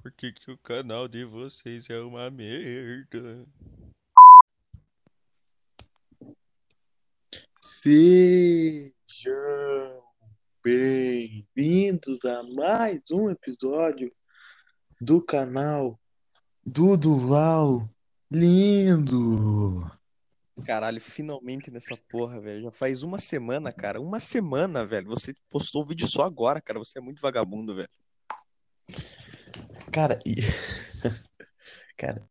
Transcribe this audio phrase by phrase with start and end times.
[0.00, 3.44] Por que, que o canal de vocês é uma merda?
[7.60, 8.92] Sejam
[10.62, 14.12] bem-vindos a mais um episódio
[15.00, 15.98] do canal
[16.64, 17.90] do Duval
[18.30, 19.90] Lindo.
[20.64, 22.62] Caralho, finalmente nessa porra, velho.
[22.62, 24.00] Já faz uma semana, cara.
[24.00, 25.08] Uma semana, velho.
[25.08, 26.78] Você postou o vídeo só agora, cara.
[26.78, 27.88] Você é muito vagabundo, velho.
[29.92, 30.36] Cara, e...
[31.96, 32.28] cara,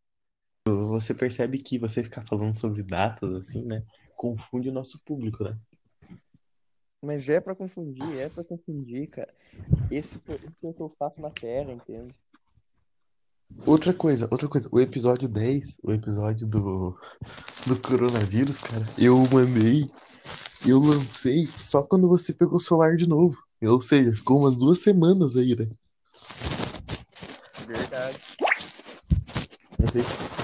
[0.65, 3.83] você percebe que você ficar falando sobre datas assim, né?
[4.15, 5.57] Confunde o nosso público, né?
[7.03, 9.33] Mas é pra confundir, é pra confundir, cara.
[9.89, 12.13] Esse, esse é o que eu faço na Terra, entende?
[13.65, 16.97] Outra coisa, outra coisa, o episódio 10, o episódio do,
[17.67, 19.87] do coronavírus, cara, eu mandei,
[20.65, 23.37] eu lancei só quando você pegou o celular de novo.
[23.63, 25.67] Ou seja, ficou umas duas semanas aí, né?
[27.67, 28.17] Verdade.
[29.79, 30.41] Não sei se-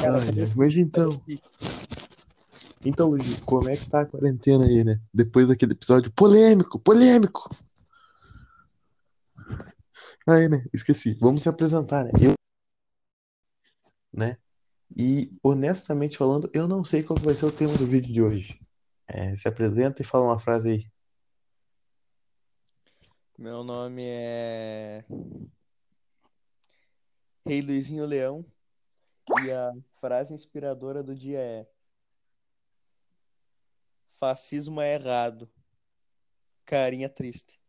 [0.00, 0.24] Cara,
[0.56, 1.20] mas então,
[2.88, 5.00] então, Luigi, como é que tá a quarentena aí, né?
[5.12, 7.50] Depois daquele episódio polêmico, polêmico.
[10.26, 10.64] Aí, né?
[10.72, 11.14] Esqueci.
[11.20, 12.10] Vamos se apresentar, né?
[12.20, 12.34] Eu,
[14.12, 14.38] né?
[14.96, 18.60] E honestamente falando, eu não sei qual vai ser o tema do vídeo de hoje.
[19.08, 20.86] É, se apresenta e fala uma frase aí.
[23.38, 25.04] Meu nome é
[27.44, 28.44] Rei Luizinho Leão
[29.44, 31.66] e a frase inspiradora do dia é
[34.18, 35.50] Fascismo é errado.
[36.64, 37.60] Carinha triste.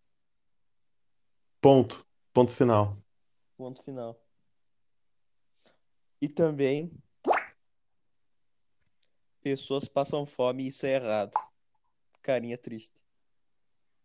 [1.62, 2.06] Ponto.
[2.34, 2.98] Ponto final.
[3.58, 4.20] Ponto final.
[6.22, 6.92] E também
[9.42, 11.32] pessoas passam fome e isso é errado.
[12.22, 13.02] Carinha triste.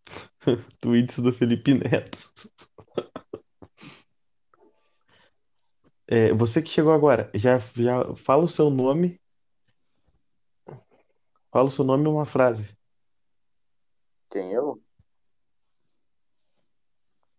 [0.81, 2.33] Tweets do Felipe Neto.
[6.15, 9.19] É, você que chegou agora, já, já fala o seu nome.
[11.53, 12.77] Fala o seu nome e uma frase.
[14.31, 14.83] Quem eu?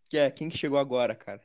[0.07, 1.41] Que é, quem que chegou agora, cara?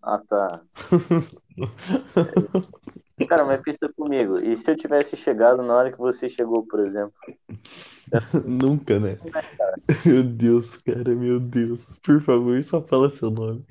[0.00, 0.62] Ah, tá.
[3.28, 4.38] Cara, mas pensa comigo.
[4.38, 7.12] E se eu tivesse chegado na hora que você chegou, por exemplo?
[8.44, 9.18] Nunca, né?
[10.04, 11.86] Meu Deus, cara, meu Deus.
[12.02, 13.64] Por favor, só fala seu nome.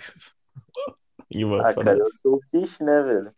[1.30, 2.00] E uma Ah, cara, frase.
[2.00, 3.36] eu sou o Fish, né, velho?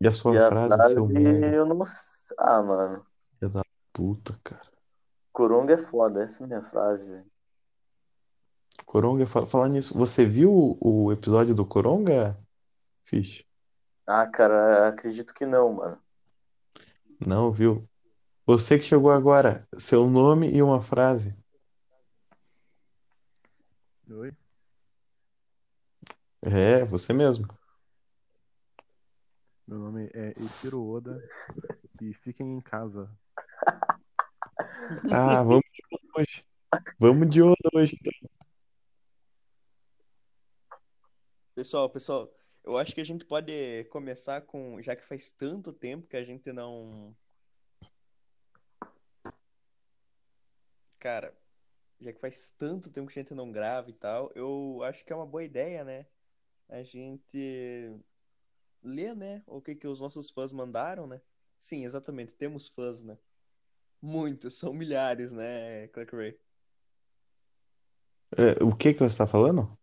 [0.00, 1.56] E a sua E a frase, seu frase, merda.
[1.56, 1.82] eu não.
[1.82, 3.06] s- Ah, mano.
[3.38, 3.62] Filha da
[3.92, 4.72] puta, cara.
[5.32, 7.30] Coronga é foda, essa é a minha frase, velho.
[8.86, 12.38] Coronga, fa- falar nisso, você viu o, o episódio do Coronga,
[13.04, 13.44] Fish?
[14.06, 15.98] Ah, cara, acredito que não, mano.
[17.26, 17.88] Não, viu?
[18.46, 21.36] Você que chegou agora, seu nome e uma frase.
[24.10, 24.30] Oi?
[26.42, 27.46] É, você mesmo.
[29.66, 31.26] Meu nome é Eiichiro Oda
[32.02, 33.10] e fiquem em casa.
[35.10, 36.46] Ah, vamos de Oda hoje.
[36.98, 37.98] Vamos de Oda hoje.
[37.98, 38.30] então.
[41.54, 42.30] Pessoal, pessoal,
[42.62, 46.24] eu acho que a gente pode começar com, já que faz tanto tempo que a
[46.24, 47.16] gente não.
[50.98, 51.34] Cara,
[52.00, 55.12] já que faz tanto tempo que a gente não grava e tal, eu acho que
[55.12, 56.06] é uma boa ideia, né?
[56.68, 57.98] A gente
[58.84, 61.20] ler, né, o que que os nossos fãs mandaram, né?
[61.56, 63.16] Sim, exatamente, temos fãs, né?
[64.00, 66.38] Muitos, são milhares, né, Clark Ray?
[68.36, 69.78] É, o que que você está falando?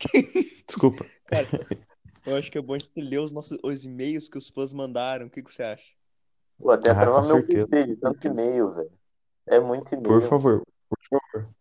[0.66, 1.04] Desculpa.
[1.26, 1.46] Cara,
[2.24, 4.72] eu acho que é bom a gente ler os nossos os e-mails que os fãs
[4.72, 5.26] mandaram.
[5.26, 5.92] O que que você acha?
[6.58, 7.68] Vou até Ah, travar meu certeza.
[7.68, 8.92] PC de tanto e-mail, velho.
[9.46, 10.28] É muito Por e-mail.
[10.28, 11.54] favor, por favor.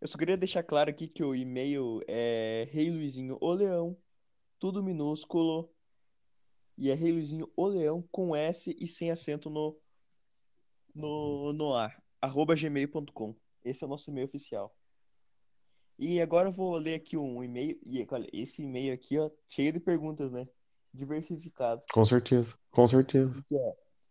[0.00, 3.96] Eu só queria deixar claro aqui que o e-mail é Rei Luizinho O Leão,
[4.58, 5.73] tudo minúsculo,
[6.76, 9.76] e é Rei Luizinho O Leão com S e sem acento no,
[10.94, 13.34] no, no A, arroba gmail.com.
[13.64, 14.74] Esse é o nosso e-mail oficial.
[15.98, 19.72] E agora eu vou ler aqui um e-mail, e olha, esse e-mail aqui, ó, cheio
[19.72, 20.46] de perguntas, né?
[20.92, 21.82] Diversificado.
[21.92, 23.44] Com certeza, com certeza.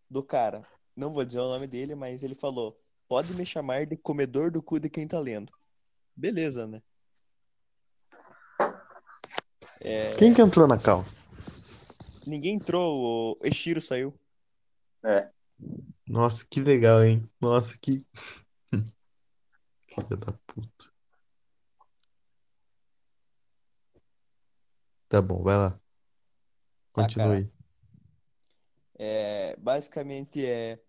[0.09, 0.65] do cara.
[0.95, 4.61] Não vou dizer o nome dele, mas ele falou: pode me chamar de comedor do
[4.61, 5.51] cu de quem tá lendo.
[6.15, 6.81] Beleza, né?
[9.81, 11.03] É, Quem que entrou na cal?
[12.25, 14.13] Ninguém entrou, o Eshiro saiu.
[15.03, 15.29] É.
[16.07, 17.29] Nossa, que legal, hein?
[17.39, 18.05] Nossa, que.
[19.87, 20.91] Filha da puta.
[25.07, 25.71] Tá bom, vai lá.
[25.71, 25.79] Tá,
[26.93, 27.51] Continue aí.
[28.97, 30.79] É, basicamente é.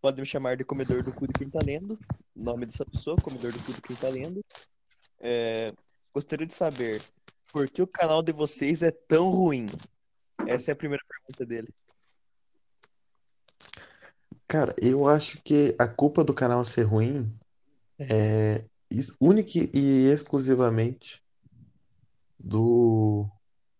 [0.00, 1.96] Pode me chamar de comedor do cu de quem tá lendo.
[2.34, 4.44] Nome dessa pessoa, comedor do cu de quem tá lendo.
[5.20, 5.72] É,
[6.12, 7.00] gostaria de saber
[7.52, 9.66] por que o canal de vocês é tão ruim?
[10.46, 11.68] Essa é a primeira pergunta dele.
[14.46, 17.32] Cara, eu acho que a culpa do canal ser ruim
[17.98, 21.22] é is- única e exclusivamente
[22.38, 23.28] do,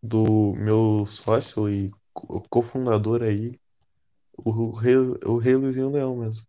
[0.03, 3.59] do meu sócio e co- cofundador aí,
[4.37, 6.47] o Rei, o Rei Luizinho Leão mesmo.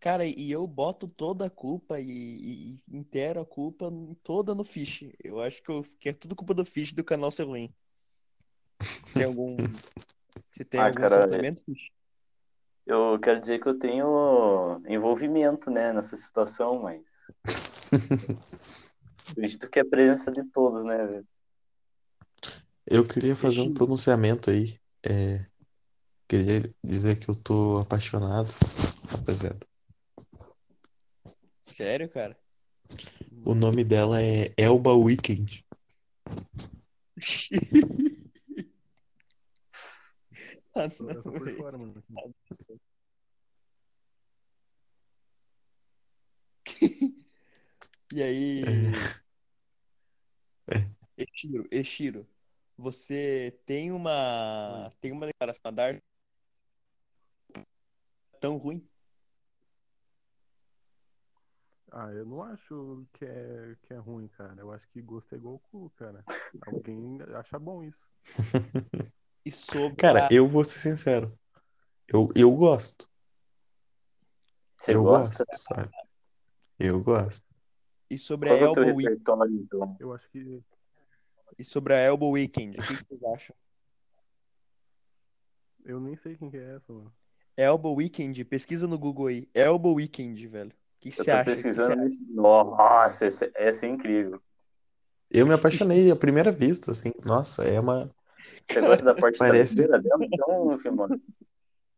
[0.00, 3.90] Cara, e eu boto toda a culpa e, e, e inteiro a culpa
[4.22, 5.04] toda no Fish.
[5.22, 7.72] Eu acho que, eu- que é tudo culpa do Fish do canal ser ruim.
[8.80, 9.56] Você tem algum.
[10.52, 11.26] Você tem Ah, algum cara,
[11.64, 11.90] Fish?
[12.86, 17.02] Eu quero dizer que eu tenho envolvimento, né, nessa situação, mas
[19.30, 20.96] acredito que é a presença de todos, né?
[21.06, 21.26] velho?
[22.86, 24.80] Eu queria fazer um pronunciamento aí.
[25.06, 25.44] É,
[26.26, 28.48] queria dizer que eu tô apaixonado,
[29.08, 29.60] rapaziada.
[31.62, 32.34] Sério, cara?
[33.44, 35.62] O nome dela é Elba Weekend.
[40.84, 42.02] Eu tô por fora, mano.
[48.10, 48.62] E aí,
[50.66, 50.88] É.
[51.18, 52.26] Eshiro, Eshiro,
[52.76, 56.02] você tem uma tem uma declaração a dar
[58.40, 58.88] tão ruim?
[61.90, 64.60] Ah, eu não acho que é, que é ruim, cara.
[64.60, 66.24] Eu acho que gosto é igual o cu, cara.
[66.66, 68.10] Alguém acha bom isso.
[69.48, 71.32] E sobre Cara, a, eu vou ser sincero.
[72.06, 73.08] Eu, eu gosto.
[74.78, 75.42] Você Eu gosta?
[75.42, 75.90] gosto, sabe?
[76.78, 77.46] Eu gosto.
[78.10, 79.96] e sobre a Qual é o teu Elbow Weekend, então?
[79.98, 80.62] Eu acho que
[81.58, 83.56] e sobre a Elbow Weekend, o que que vocês acham?
[85.86, 87.10] eu nem sei quem que é essa, mano.
[87.56, 89.48] Elbow Weekend, pesquisa no Google aí.
[89.54, 90.68] Elbow Weekend, velho.
[90.70, 91.44] O que que você acha?
[91.44, 92.26] Que que pesquisando você nisso.
[92.28, 94.42] Nossa, essa, essa é incrível.
[95.30, 97.12] Eu me apaixonei à primeira vista, assim.
[97.24, 98.14] Nossa, é uma.
[98.70, 100.24] Você gosta da parte Parece- traseira dela?
[100.24, 101.08] Então, Filmão,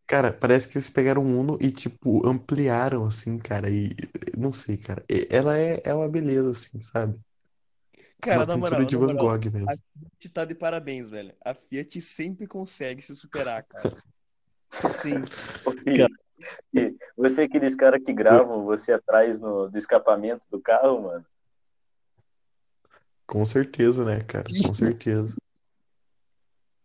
[0.06, 3.70] Cara, parece que eles pegaram um Uno e, tipo, ampliaram, assim, cara.
[3.70, 3.94] E
[4.37, 5.05] não sei, cara.
[5.08, 7.19] E- Ela é, é uma beleza, assim, sabe?
[8.20, 9.69] Cara, Uma na moral, de na Van moral, Gogh mesmo.
[9.69, 11.32] Fiat tá de parabéns, velho.
[11.44, 13.94] A Fiat sempre consegue se superar, cara.
[14.88, 15.23] Sim.
[17.17, 21.26] Você é aqueles caras que gravam você atrás no, do escapamento do carro, mano?
[23.26, 24.46] Com certeza, né, cara?
[24.64, 25.37] Com certeza.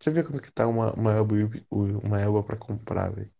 [0.05, 1.35] Deixa eu ver quanto que tá uma, uma Elba,
[1.71, 3.31] uma Elba pra comprar, velho.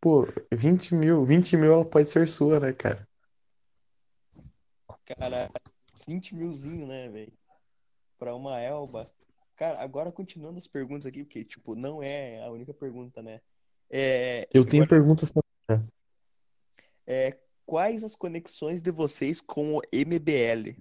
[0.00, 1.24] Pô, 20 mil.
[1.24, 3.08] 20 mil ela pode ser sua, né, cara?
[5.04, 5.48] Cara,
[6.04, 7.32] 20 milzinho, né, velho?
[8.18, 9.08] Pra uma Elba.
[9.54, 13.40] Cara, agora continuando as perguntas aqui, porque, tipo, não é a única pergunta, né?
[13.88, 15.88] É, Eu tenho agora, perguntas também.
[17.06, 20.76] é, quais as conexões de vocês com o MBL?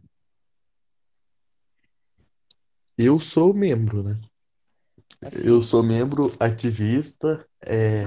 [2.97, 4.19] Eu sou membro, né?
[5.23, 8.03] Assim, Eu sou membro ativista, é,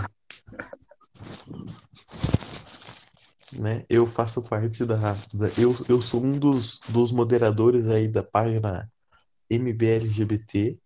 [3.59, 3.85] né?
[3.89, 8.91] Eu faço parte da, da- eu, eu sou um dos, dos moderadores aí da página
[9.49, 10.79] MBLGBT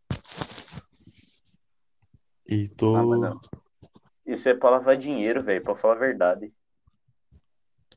[2.46, 3.40] e Ah, tô mano,
[4.26, 6.52] isso é pra lavar dinheiro, velho, pra falar a verdade.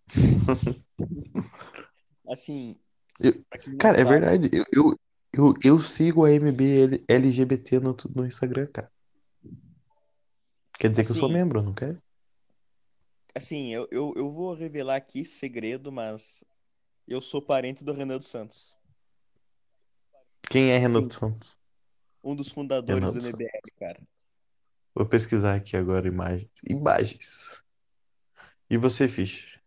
[2.29, 2.77] assim,
[3.19, 3.33] Eu-
[3.67, 4.49] não Cara, é sabe, verdade.
[4.53, 4.99] Eu, eu,
[5.37, 8.91] eu, eu sigo a MBLGBT no, no Instagram, cara.
[10.79, 12.01] Quer dizer que eu sou Assim, membro, não quer?
[13.35, 16.43] assim, eu, eu, eu vou revelar aqui segredo, mas
[17.07, 18.77] eu sou parente do Renan dos Santos,
[20.49, 21.57] Quem é Sim, Renato Santos?
[22.23, 23.45] um dos fundadores do Renato Santos.
[23.45, 23.99] MBL, cara.
[24.93, 26.51] Vou pesquisar aqui agora imagens.
[26.69, 27.63] Imagens.
[28.69, 29.57] E você, Fish?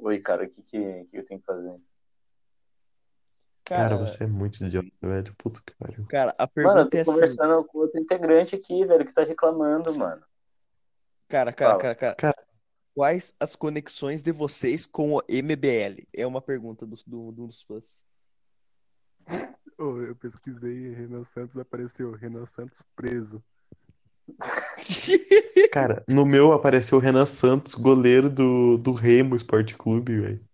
[0.00, 1.80] Oi, cara, o que, que, que eu tenho que fazer?
[3.70, 5.32] Cara, Cara, você é muito idiota, velho.
[5.38, 6.04] Puta que pariu.
[6.06, 9.14] cara, a Mano, eu pergunta tô é assim, conversando com outro integrante aqui, velho, que
[9.14, 10.20] tá reclamando, mano.
[11.28, 11.80] cara, cara, Fala.
[11.80, 12.46] cara, cara, Cara,
[12.92, 16.04] quais as conexões de vocês com o MBL?
[16.12, 18.04] É uma pergunta do, do, do- dos fãs.
[19.78, 23.40] Ô, eu pesquisei Renan Santos, apareceu Renan Santos preso.
[25.70, 30.49] cara, no meu apareceu o Renan Santos, goleiro do, do Remo Esporte Clube, velho.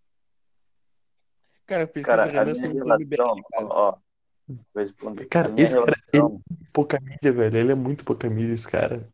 [1.66, 3.66] Cara, pesquisa Cara, Renan Santos relação, MBL, cara.
[3.66, 3.98] ó,
[4.46, 5.26] vou responder.
[5.26, 7.58] Cara, esse cara, relação, é pouca mídia, velho.
[7.58, 9.08] Ele é muito pouca mídia, esse cara.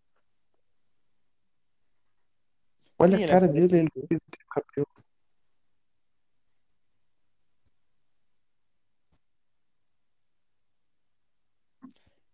[2.99, 4.87] Olha Sim, a ele cara dele, ele tem o cabelo.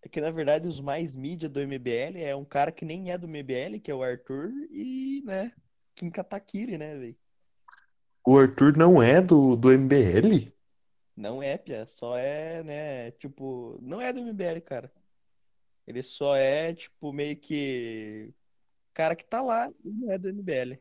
[0.02, 3.18] É que, na verdade, os mais mídia do MBL é um cara que nem é
[3.18, 5.52] do MBL, que é o Arthur, e, né,
[5.94, 7.16] Kim Kataguiri, né, velho?
[8.28, 10.52] O Arthur não é do, do MBL?
[11.16, 14.92] Não é, Pia, só é, né, tipo, não é do MBL, cara.
[15.86, 18.30] Ele só é, tipo, meio que
[18.92, 20.78] cara que tá lá e não é do MBL.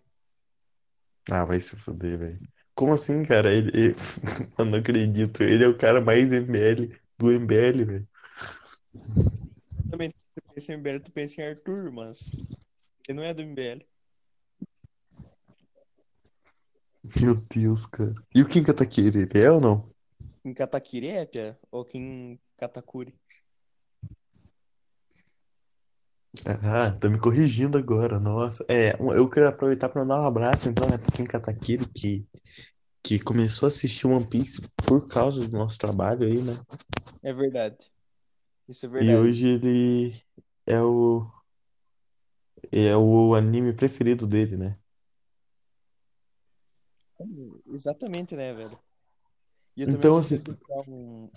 [1.31, 2.39] Ah, vai se fuder, velho.
[2.75, 3.49] Como assim, cara?
[3.53, 3.95] Ele, ele-
[4.59, 5.41] Eu não acredito.
[5.41, 8.07] Ele é o cara mais MBL do MBL, velho.
[9.89, 12.33] Também, se tu pensa em MBL, tu pensa em Arthur, mas
[13.07, 13.87] ele não é do MBL.
[17.15, 18.13] Meu Deus, cara.
[18.33, 19.89] E o Kim Kataguiri, ele é ou não?
[20.41, 21.59] Kim Kataguiri é, Pia?
[21.71, 23.13] Ou Kim Katakuri?
[26.45, 28.65] Ah, tá me corrigindo agora, nossa.
[28.69, 32.25] É, eu quero aproveitar para mandar um abraço, então, né, pro Kim Kataguiri, que,
[33.03, 36.53] que começou a assistir One Piece por causa do nosso trabalho aí, né?
[37.23, 37.91] É verdade.
[38.67, 39.15] Isso é E verdade.
[39.15, 40.21] hoje ele
[40.65, 41.25] é o,
[42.71, 44.77] é o anime preferido dele, né?
[47.67, 48.79] Exatamente, né, velho?
[49.75, 50.41] Então, assim,
[50.87, 51.29] um...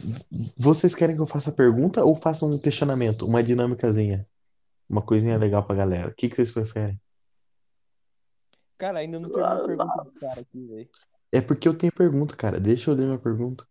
[0.56, 4.26] vocês querem que eu faça a pergunta ou faça um questionamento, uma dinâmicazinha?
[4.88, 6.08] Uma coisinha legal pra galera.
[6.08, 7.00] O que que vocês preferem?
[8.78, 10.90] Cara, ainda não terminou a pergunta do cara aqui, velho.
[11.30, 12.58] É porque eu tenho pergunta, cara.
[12.58, 13.68] Deixa eu ler minha pergunta.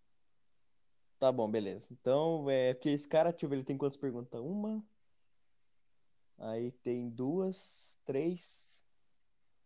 [1.17, 1.89] Tá bom, beleza.
[1.91, 4.39] Então, é porque esse cara, deixa eu ver, ele tem quantas perguntas?
[4.39, 4.81] Uma.
[6.37, 8.78] Aí tem duas, três,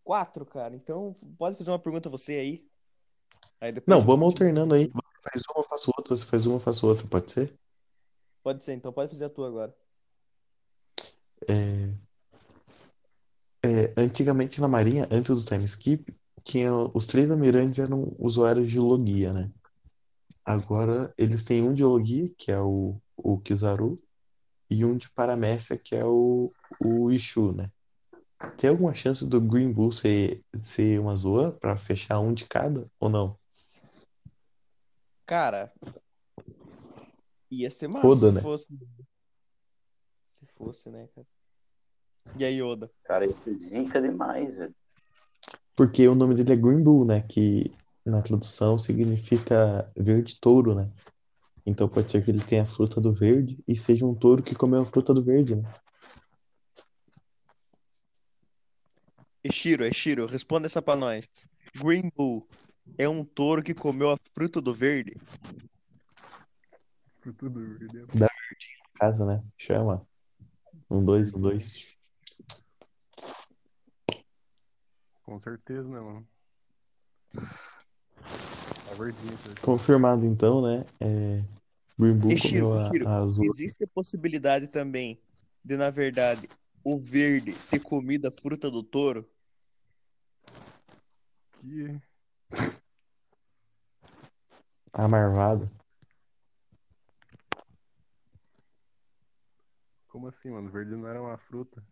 [0.03, 0.75] quatro, cara.
[0.75, 2.67] Então, pode fazer uma pergunta você aí.
[3.59, 4.91] Aí depois Não, vamos alternando aí.
[5.23, 6.15] Faz uma, eu faço outra.
[6.15, 7.07] Você faz uma, faço outra.
[7.07, 7.57] Pode ser?
[8.43, 9.75] Pode ser, então pode fazer a tua agora.
[11.47, 11.89] É,
[13.63, 18.79] é, antigamente na Marinha, antes do time skip, tinha, os três almirantes eram usuários de
[18.79, 19.49] logia, né?
[20.43, 23.97] Agora eles têm um de logia, que é o, o Kizaru,
[24.69, 27.71] e um de paramécia, que é o, o Ishu, né?
[28.57, 32.87] Tem alguma chance do Green Bull ser, ser uma zoa pra fechar um de cada
[32.99, 33.37] ou não?
[35.25, 35.71] Cara,
[37.49, 38.41] ia ser massa Foda, se né?
[38.41, 38.79] fosse.
[40.31, 41.27] Se fosse, né, cara?
[42.37, 42.89] E aí, Oda?
[43.03, 44.73] Cara, isso é zica demais, velho.
[45.75, 47.21] Porque o nome dele é Green Bull, né?
[47.21, 47.71] Que
[48.05, 50.91] na tradução significa verde touro, né?
[51.65, 54.55] Então pode ser que ele tenha a fruta do verde e seja um touro que
[54.55, 55.63] comeu a fruta do verde, né?
[59.43, 61.27] Eshiro, Eshiro, responda essa pra nós.
[61.75, 62.47] Green Bull
[62.97, 65.17] é um touro que comeu a fruta do verde?
[67.21, 68.27] Por tudo, ele é
[68.95, 69.43] Casa, né?
[69.57, 70.07] Chama.
[70.89, 71.93] Um, dois, um, dois.
[75.23, 76.27] Com certeza, né, mano?
[77.33, 79.55] Tá verdinho, cara.
[79.61, 80.85] Confirmado então, né?
[81.01, 81.43] É...
[81.99, 83.45] Green Bull Eshiro, comeu a, Eshiro, a azul.
[83.45, 85.19] existe a possibilidade também
[85.63, 86.49] de, na verdade,
[86.83, 89.29] o verde ter comido a fruta do touro?
[91.59, 92.01] Que...
[94.95, 95.71] A marvada.
[100.07, 100.69] Como assim, mano?
[100.69, 101.83] Verde não era uma fruta.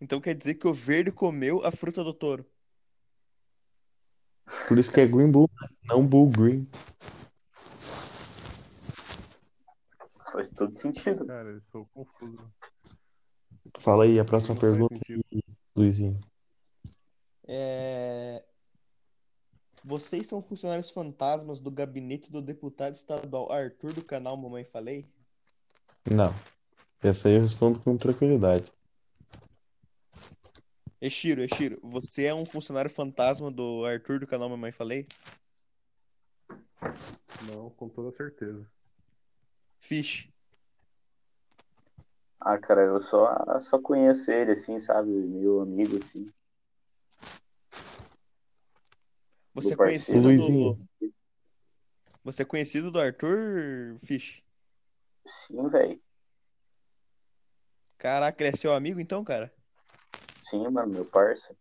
[0.00, 2.46] Então quer dizer que o verde comeu a fruta do touro.
[4.68, 5.68] Por isso que é Green Bull, né?
[5.84, 6.70] Não Bull Green.
[10.32, 11.26] Faz todo sentido.
[11.26, 12.48] Cara, eu sou confuso.
[13.78, 15.24] Fala aí a próxima Não pergunta, sentido.
[15.74, 16.20] Luizinho.
[17.46, 18.44] É...
[19.84, 25.08] Vocês são funcionários fantasmas do gabinete do deputado estadual Arthur do canal Mamãe Falei?
[26.10, 26.34] Não.
[27.02, 28.70] Essa aí eu respondo com tranquilidade.
[31.00, 35.08] Eshiro, Eshiro, você é um funcionário fantasma do Arthur do canal Mamãe Falei?
[37.46, 38.70] Não, com toda certeza.
[39.78, 40.30] Fish,
[42.40, 45.10] Ah, cara, eu só, só conheço ele, assim, sabe?
[45.10, 46.26] Meu amigo, assim.
[49.54, 50.88] você é conhecido Luizinho.
[51.00, 51.12] do...
[52.24, 54.42] Você é conhecido do Arthur, Fish?
[55.26, 56.00] Sim, velho.
[57.98, 59.52] Caraca, ele é seu amigo então, cara?
[60.40, 61.54] Sim, mano, meu parça.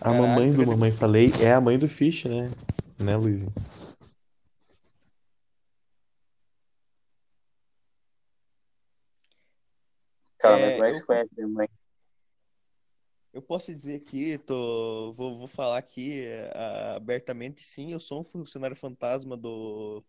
[0.00, 2.50] A Caraca, mamãe do ter- Mamãe Falei é a mãe do Fish, né?
[2.98, 3.52] Né, Luizinho?
[10.40, 11.68] Cara, É, mas eu- conhece minha mãe?
[13.32, 16.50] Eu posso dizer aqui, tô, vou, vou falar aqui é,
[16.96, 20.02] abertamente, sim, eu sou um funcionário fantasma do,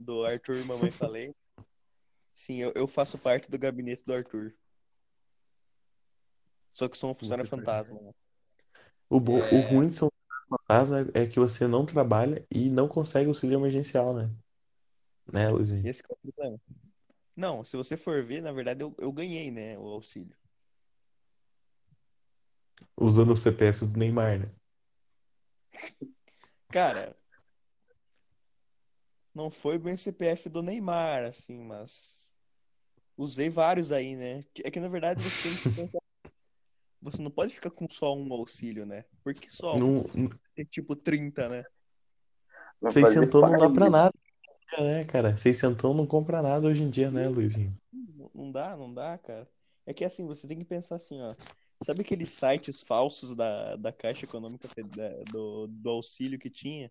[0.00, 1.34] do Arthur Mamãe Falei.
[2.30, 4.54] Sim, eu, eu faço parte do gabinete do Arthur.
[6.70, 8.00] Só que sou um funcionário fantasma.
[8.00, 8.10] né?
[9.10, 9.36] O, bo...
[9.38, 9.54] É.
[9.54, 10.10] o ruim de ser um
[10.48, 14.30] fantasma é que você não trabalha e não consegue auxílio emergencial, né?
[15.30, 15.86] Né, Luizinho?
[15.86, 16.58] Esse é o problema.
[17.36, 20.36] Não, se você for ver, na verdade eu, eu ganhei, né, o auxílio.
[22.96, 24.50] Usando o CPF do Neymar, né?
[26.70, 27.12] Cara,
[29.34, 32.32] não foi bem o CPF do Neymar, assim, mas
[33.16, 34.42] usei vários aí, né?
[34.64, 35.98] É que na verdade você tem que pensar-
[37.02, 39.04] Você não pode ficar com só um auxílio, né?
[39.22, 40.04] Porque só um Não,
[40.54, 41.62] tem tipo 30, né?
[42.80, 44.12] Fazer seiscentão não dá pra nada,
[44.78, 45.36] né, cara?
[45.36, 47.76] Seiscentão não compra nada hoje em dia, né, Luizinho?
[48.34, 49.48] Não- dá, não dá, cara.
[49.86, 51.34] É que assim, você tem que pensar assim, ó.
[51.80, 54.68] Sabe aqueles sites falsos da, da Caixa Econômica
[55.26, 56.90] do, do auxílio que tinha?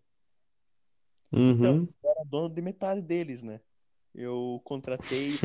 [1.32, 1.88] Uhum.
[2.02, 3.60] Eu era dono de metade deles, né?
[4.14, 5.44] Eu contratei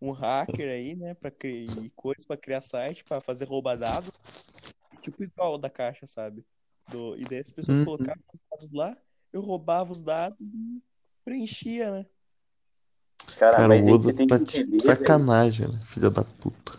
[0.00, 4.20] um hacker aí, né, para criar coisas para criar site, para fazer roubar dados,
[5.02, 6.46] tipo igual da Caixa, sabe?
[6.86, 7.84] Do, e daí as pessoas Uhum.
[7.84, 8.96] colocavam os dados lá,
[9.32, 10.82] eu roubava os dados e
[11.26, 12.06] preenchia, né?
[13.36, 15.78] Cara, Cara, mas o Oda você tem tá que de entender, sacanagem, né?
[15.86, 16.78] Filha da puta.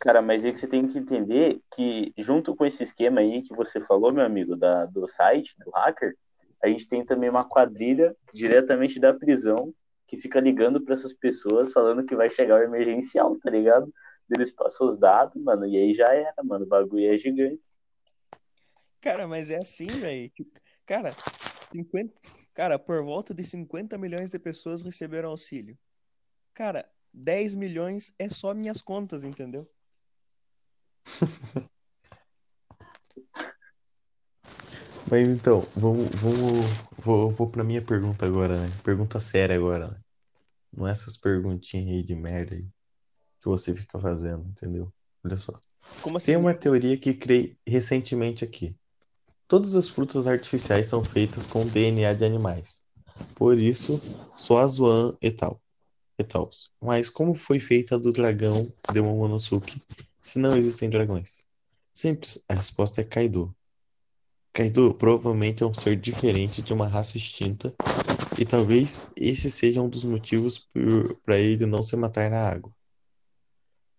[0.00, 3.54] Cara, mas aí que você tem que entender que, junto com esse esquema aí que
[3.54, 6.16] você falou, meu amigo, da, do site, do hacker,
[6.62, 9.74] a gente tem também uma quadrilha diretamente da prisão
[10.06, 13.92] que fica ligando para essas pessoas falando que vai chegar o emergencial, tá ligado?
[14.30, 16.64] Eles passam os dados, mano, e aí já era, mano.
[16.64, 17.60] O bagulho é gigante.
[19.00, 20.32] Cara, mas é assim, velho.
[20.86, 21.14] Cara,
[21.72, 22.12] 50,
[22.54, 25.78] cara, por volta de 50 milhões de pessoas receberam auxílio.
[26.54, 29.68] Cara, 10 milhões é só minhas contas, entendeu?
[35.10, 36.66] Mas então, vamos, vamos,
[36.96, 38.70] vou, vou pra minha pergunta agora, né?
[38.82, 40.00] Pergunta séria agora, né?
[40.72, 42.66] Não é essas perguntinhas aí de merda aí
[43.42, 44.90] que você fica fazendo, entendeu?
[45.22, 45.60] Olha só.
[46.00, 46.32] Como assim?
[46.32, 48.74] Tem uma teoria que criei recentemente aqui.
[49.52, 52.80] Todas as frutas artificiais são feitas com DNA de animais.
[53.36, 54.00] Por isso,
[54.34, 55.60] só a Zoan e tal.
[56.18, 56.48] E tal.
[56.80, 59.78] Mas como foi feita do dragão de Momonosuke,
[60.22, 61.44] se não existem dragões?
[61.92, 63.54] Simples, a resposta é Kaido.
[64.54, 67.74] Kaido provavelmente é um ser diferente de uma raça extinta,
[68.38, 70.66] e talvez esse seja um dos motivos
[71.26, 72.72] para ele não se matar na água.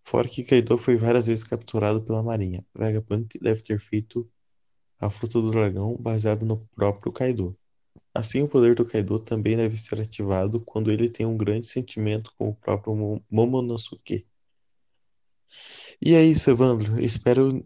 [0.03, 2.65] Fora que Kaido foi várias vezes capturado pela marinha.
[2.73, 4.27] Vegapunk deve ter feito
[4.99, 7.57] a fruta do dragão baseada no próprio Kaido.
[8.13, 12.31] Assim, o poder do Kaido também deve ser ativado quando ele tem um grande sentimento
[12.37, 14.25] com o próprio Mo- Momonosuke.
[16.01, 16.99] E é isso, Evandro.
[16.99, 17.63] Espero.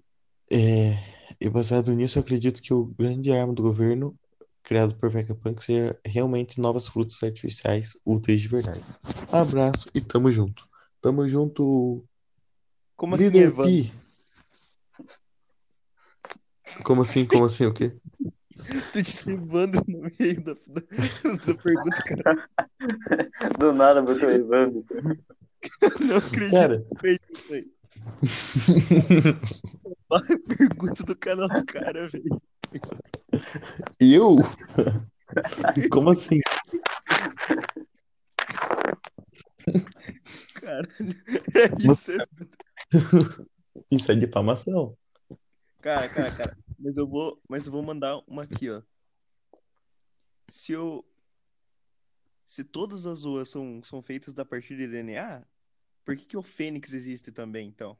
[0.51, 0.93] é,
[1.39, 4.17] E baseado nisso, acredito que o grande arma do governo,
[4.63, 8.83] criado por Vegapunk, seja realmente novas frutas artificiais úteis de verdade.
[9.31, 10.63] Abraço e tamo junto.
[11.01, 12.03] Tamo junto,
[12.95, 14.06] Como assim, Evandro?
[16.83, 17.25] Como assim?
[17.25, 17.65] Como assim?
[17.65, 17.95] O quê?
[18.91, 22.49] Tu disse Evandro no meio da, da, da pergunta, cara.
[23.59, 24.83] Do nada botou Evandro.
[26.01, 26.77] Não acredito Cara.
[26.77, 27.65] que fez isso aí.
[30.57, 32.23] Pergunta do canal do cara, velho.
[33.99, 34.37] Eu?
[35.91, 36.39] Como assim?
[40.55, 40.87] Caralho.
[41.55, 42.17] É isso, é...
[43.91, 44.95] Isso é difamação.
[45.81, 46.57] Cara, cara, cara.
[46.79, 48.81] Mas eu vou, mas eu vou mandar uma aqui, ó.
[50.47, 51.05] Se eu.
[52.45, 55.45] Se todas as ruas são, são feitas da partir de DNA,
[56.05, 57.97] por que, que o Fênix existe também, então?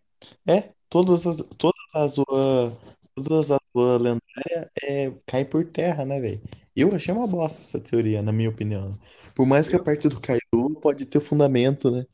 [0.47, 2.79] É, todas as, todas as zoas,
[3.13, 6.41] todas as zoas lendárias é, cai por terra, né, velho?
[6.75, 8.97] Eu achei uma bosta essa teoria, na minha opinião.
[9.35, 12.05] Por mais que a parte do Kaido pode ter fundamento, né?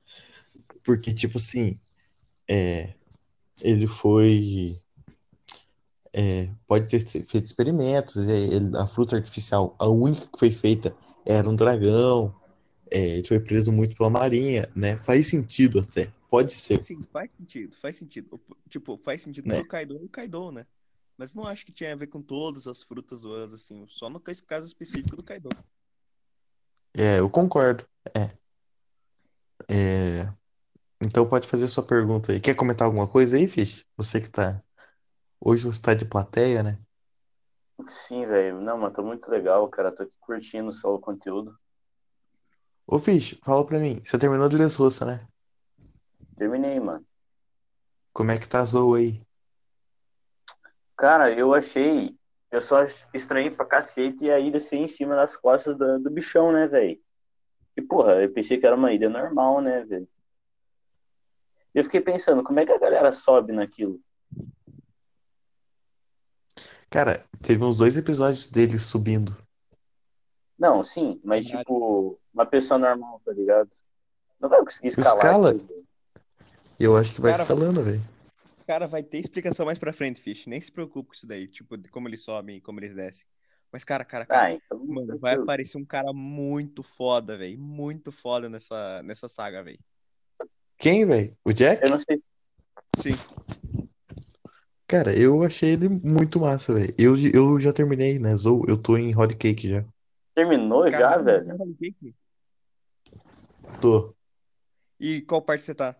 [0.84, 1.80] Porque, tipo assim,
[2.49, 2.93] é,
[3.62, 4.78] ele foi.
[6.13, 10.95] É, pode ter feito experimentos, é, a fruta artificial, a única que foi feita
[11.26, 12.34] era um dragão,
[12.91, 14.97] é, ele foi preso muito pela marinha, né?
[14.97, 16.82] Faz sentido até, pode ser.
[16.84, 18.39] Sim, faz sentido, faz sentido.
[18.69, 19.56] Tipo, faz sentido Né?
[19.56, 20.65] pro Kaido e o Kaido, né?
[21.17, 24.19] Mas não acho que tinha a ver com todas as frutas do assim, só no
[24.19, 25.49] cas- caso específico do Kaido.
[26.95, 27.86] É, eu concordo.
[28.15, 28.32] É.
[29.69, 30.32] É,
[31.02, 32.39] Então pode fazer sua pergunta aí.
[32.41, 33.86] Quer comentar alguma coisa aí, Fish?
[33.97, 34.63] Você que tá.
[35.45, 36.79] Hoje você tá de plateia, né?
[37.86, 38.62] Sim, velho.
[38.62, 39.91] Não, mas tô muito legal, cara.
[39.91, 41.53] Tô aqui curtindo só o conteúdo.
[42.88, 44.01] Ô, Fish, fala pra mim.
[44.01, 45.27] Você terminou de Dressrosa, né?
[46.38, 47.06] Terminei, mano.
[48.13, 49.21] Como é que tá a Zoe aí?
[50.95, 52.15] Cara, eu achei.
[52.49, 52.82] Eu só
[53.13, 56.67] estranhei pra cacete e a ilha ser em cima das costas do, do bichão, né,
[56.67, 56.97] velho?
[57.75, 60.08] E, porra, eu pensei que era uma ilha normal, né, velho?
[61.73, 63.99] Eu fiquei pensando, como é que a galera sobe naquilo?
[66.93, 69.36] Cara, teve uns dois episódios dele subindo.
[70.60, 73.71] Não, sim, mas tipo, uma pessoa normal, tá ligado?
[74.39, 75.15] Não vai conseguir escalar.
[75.15, 75.56] Escala?
[76.79, 78.01] Eu acho que vai Cara, escalando, velho.
[78.67, 80.45] Cara, vai ter explicação mais pra frente, Fish.
[80.45, 81.47] Nem se preocupe com isso daí.
[81.47, 83.25] Tipo, de como eles sobem e como eles descem.
[83.71, 84.45] Mas, cara, cara, cara.
[84.49, 84.86] Ah, então.
[84.86, 87.58] Mano, vai aparecer um cara muito foda, velho.
[87.58, 89.79] Muito foda nessa, nessa saga, velho.
[90.77, 91.36] Quem, velho?
[91.43, 91.84] O Jack?
[91.84, 92.21] Eu não sei.
[92.97, 93.13] Sim.
[94.88, 96.93] Cara, eu achei ele muito massa, velho.
[96.98, 98.36] Eu, eu já terminei, né?
[98.36, 99.86] Zou, eu tô em Holy Cake já.
[100.36, 101.56] Terminou já, velho?
[101.58, 102.15] Holy Cake?
[103.82, 104.13] Tô.
[105.00, 105.96] E qual parte você tá?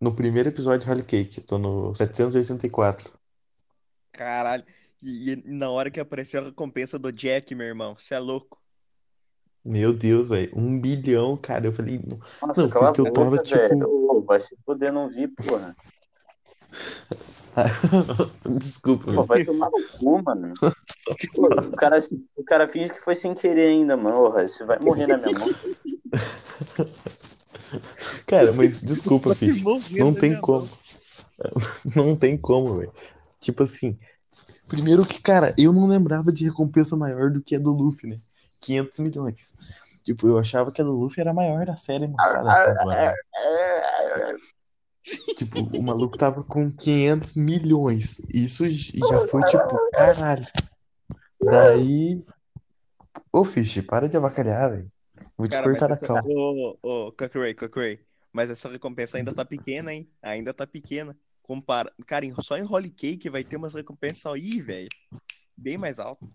[0.00, 1.44] No primeiro episódio de Holy Cake.
[1.44, 3.12] Tô no 784.
[4.12, 4.64] Caralho.
[5.02, 8.60] E, e na hora que apareceu a recompensa do Jack, meu irmão, você é louco.
[9.64, 10.50] Meu Deus, velho.
[10.56, 11.66] Um bilhão, cara.
[11.66, 11.98] Eu falei.
[12.06, 13.84] não- Nossa, Não, porque eu tava, boca, tipo-.
[13.86, 15.74] Ô, vai se poder não vir, porra.
[18.58, 20.54] Desculpa, Pô, vai tomar no cu, mano.
[21.34, 21.98] Pô, o, cara,
[22.36, 24.30] o cara finge que foi sem querer ainda, mano.
[24.32, 25.48] Você vai morrer na minha mão.
[28.26, 29.30] Cara, mas desculpa.
[29.30, 30.68] Morrendo Não tem como.
[31.94, 32.92] Não tem como, velho.
[33.40, 33.98] Tipo assim.
[34.66, 38.20] Primeiro que, cara, eu não lembrava de recompensa maior do que a do Luffy, né?
[38.60, 39.56] 500 milhões.
[40.04, 42.14] Tipo, eu achava que a do Luffy era a maior da série né?
[45.36, 48.20] Tipo, o maluco tava com 500 milhões.
[48.32, 50.46] Isso já foi tipo, caralho.
[51.42, 52.22] Daí.
[53.32, 54.92] Ô, Fish, para de avacalhar, velho.
[55.36, 56.06] Vou te Cara, cortar a essa...
[56.06, 56.22] calma.
[56.28, 58.00] Ô, ô, Cockeray.
[58.32, 60.10] Mas essa recompensa ainda tá pequena, hein?
[60.22, 61.16] Ainda tá pequena.
[61.42, 61.90] Compara...
[62.06, 64.88] Cara, só em Holy Cake vai ter umas recompensas aí, velho.
[65.56, 66.30] Bem mais alto.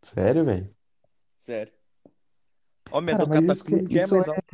[0.00, 0.74] Sério, velho?
[1.36, 1.72] Sério.
[2.90, 4.44] Ó, minha Cara, do mas isso que- é isso mais é- alto.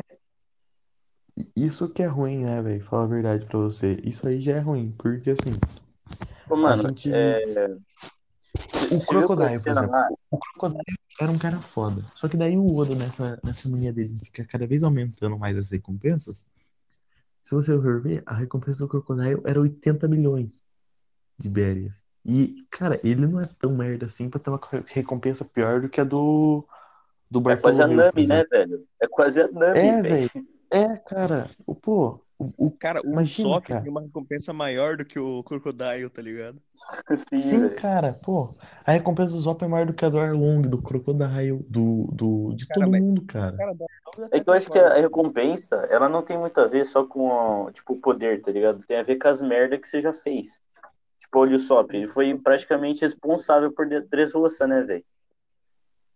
[1.57, 2.85] Isso que é ruim, né, velho?
[2.85, 3.99] Falar a verdade pra você.
[4.05, 5.53] Isso aí já é ruim, porque assim,
[6.49, 7.77] Ô, mano, gente- é...
[8.93, 10.09] o Crocodile, por exemplo, lá?
[10.31, 12.05] o Crocodile era um cara foda.
[12.15, 15.71] Só que daí o Oda, nessa, nessa mania dele, fica cada vez aumentando mais as
[15.71, 16.47] recompensas.
[17.43, 20.63] Se você for ver, a recompensa do Crocodile era 80 milhões
[21.39, 22.05] de Bérias.
[22.25, 26.01] E, cara, ele não é tão merda assim pra ter uma recompensa pior do que
[26.01, 26.65] a do,
[27.31, 28.87] do É quase a Nami, né, velho?
[29.03, 30.31] É quase a Nami, É, velho.
[30.75, 33.81] É, cara, o, pô, o, o- Cara, o Imagina, cara.
[33.83, 36.61] tem uma recompensa maior do que o Crocodile, tá ligado?
[37.17, 38.49] Sim, Sim, cara, pô,
[38.85, 42.55] a recompensa do Zop é maior do que a do Arlong, do Crocodile, do, do,
[42.55, 43.57] de Cara, todo mas- mundo, cara.
[43.57, 43.73] Cara,
[44.33, 47.71] É que eu acho que a recompensa, ela não tem muito a ver só com,
[47.73, 48.85] tipo, o poder, tá ligado?
[48.87, 50.61] Tem a ver com as merdas que você já fez.
[51.21, 55.05] Tipo, olha o Sop, ele foi praticamente responsável por Dressrosa, né, velho?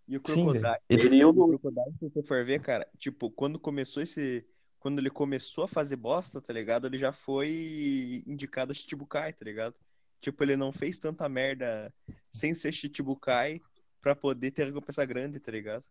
[0.09, 0.81] E o Sim, Crocodile, velho.
[0.89, 1.35] Ele e o.
[1.35, 4.47] Crocodile, se você for ver, cara, tipo, quando começou esse.
[4.81, 6.87] Quando ele começou a fazer bosta, tá ligado?
[6.87, 9.75] Ele já foi indicado a Shichibukai, tá ligado?
[10.21, 11.93] Tipo, ele não fez tanta merda
[12.31, 13.61] sem ser Shichibukai
[14.01, 15.85] pra poder ter recompensa grande, tá ligado?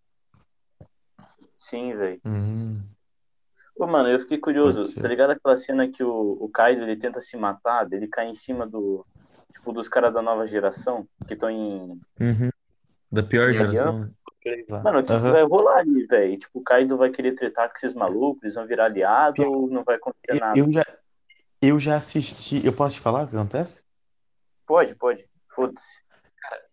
[1.60, 2.21] Sim, velho.
[2.25, 2.82] Hum,
[3.77, 7.21] Pô, mano, eu fiquei curioso, tá ligado aquela cena que o, o Kaido, ele tenta
[7.21, 9.06] se matar, ele cai em cima do,
[9.53, 12.01] tipo, dos caras da nova geração, que estão em...
[12.19, 12.49] uhum.
[13.17, 13.99] Da pior geração.
[13.99, 14.12] né?
[14.69, 15.32] Mano, o que, que Aham.
[15.32, 16.38] vai rolar ali, velho?
[16.38, 19.84] Tipo, o Kaido vai querer tretar com esses malucos, eles vão virar aliado ou não
[19.84, 20.58] vai acontecer Eu, nada?
[20.60, 20.86] eu já,
[21.62, 22.63] eu já assisti.
[22.65, 23.84] Eu posso te falar o que acontece?
[24.67, 25.27] Pode, pode.
[25.56, 26.06] Foda-se.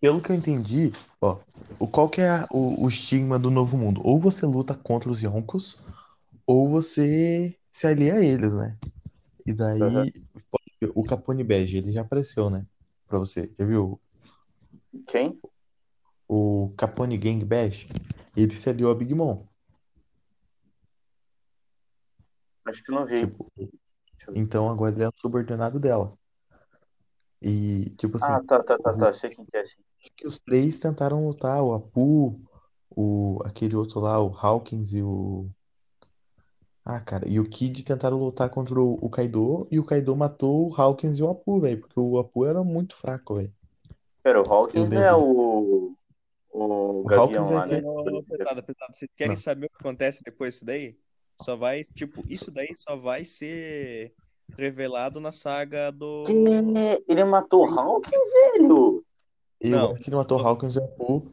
[0.01, 1.39] Pelo que eu entendi, ó,
[1.81, 4.03] o, qual que é a- o, o estigma do novo mundo?
[4.05, 5.83] Ou você luta contra os Yonkos,
[6.47, 8.77] ou você se alia a eles, né?
[9.47, 10.13] E daí,
[10.81, 12.65] ver, o Capone Bege, ele já apareceu, né?
[13.09, 13.99] Pra você, já viu?
[15.07, 15.41] Quem?
[16.29, 17.89] O Capone Gang Bash,
[18.37, 19.47] ele se aliou a Big Mom.
[22.65, 23.27] Acho que não vi.
[23.27, 23.53] Tipo,
[24.35, 26.17] então agora ele é o subordinado dela.
[27.43, 29.13] E, tipo assim, Ah, tá, tá, tá, tá.
[29.13, 29.77] Sei quem que é, acho
[30.17, 32.41] que os três tentaram lutar, o Apu,
[32.89, 35.47] o, aquele outro lá, o Hawkins e o.
[36.83, 40.71] Ah, cara, e o Kid tentaram lutar contra o, o Kaido, e o Kaido matou
[40.71, 43.53] o Hawkins e o Apu, velho, porque o Apu era muito fraco, velho.
[44.23, 45.54] Pera, o Hawkins é o.
[46.95, 47.81] O O Gavião Hawkins é lá, né?
[48.29, 49.37] pesado, pesado, vocês querem Não.
[49.37, 50.97] saber o que acontece depois disso daí?
[51.41, 54.15] Só vai, tipo, isso daí só vai ser
[54.57, 56.25] revelado na saga do.
[56.27, 56.33] Que?
[57.09, 59.05] Ele matou o Hawkins, velho?
[59.61, 59.93] Eu Não.
[59.93, 61.33] acho que ele matou o Hawkins e o Apu.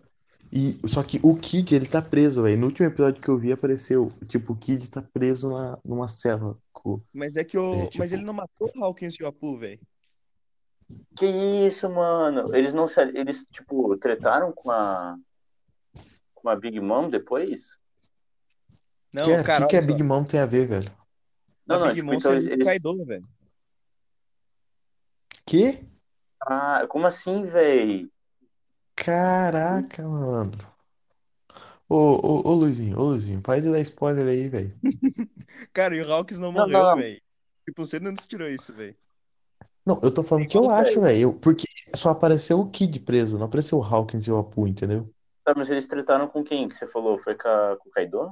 [0.53, 2.57] E, só que o Kid, ele tá preso, velho.
[2.57, 4.11] No último episódio que eu vi, apareceu.
[4.27, 6.57] Tipo, o Kid tá preso na, numa cela.
[6.73, 7.73] com- Mas é que o.
[7.75, 9.79] É, tipo- Mas ele não matou o Hawkins e o Apu, velho.
[11.15, 12.53] Que isso, mano?
[12.55, 13.01] Eles não se.
[13.01, 15.15] Eles, tipo, tretaram com a.
[16.41, 17.77] Com a Big Mom depois?
[19.13, 19.93] Não, que, é- cara, que, que a olha só.
[19.93, 20.91] Big Mom tem a ver, velho?
[21.65, 22.43] Não, a não, Big tipo, Mom então eles.
[22.43, 22.67] seria o eles...
[22.67, 23.27] Kaido, velho.
[25.45, 25.85] Que?
[26.47, 28.11] Ah, como assim, velho?
[28.95, 30.57] Caraca, mano.
[31.89, 34.73] Ô, ô, ô, Luizinho, ô, Luizinho, para de dar spoiler aí, velho.
[35.73, 37.21] Cara, e o Hawks não Não, morreu, velho.
[37.65, 38.95] Tipo, você não tirou isso, velho.
[39.85, 41.31] Não, eu tô falando que eu acho, velho.
[41.31, 41.33] velho.
[41.39, 45.11] Porque só apareceu o Kid preso, não apareceu o Hawkins e o Apu, entendeu?
[45.43, 47.17] Tá, mas eles tretaram com quem que você falou?
[47.17, 48.29] Foi com, a- com o Kaido?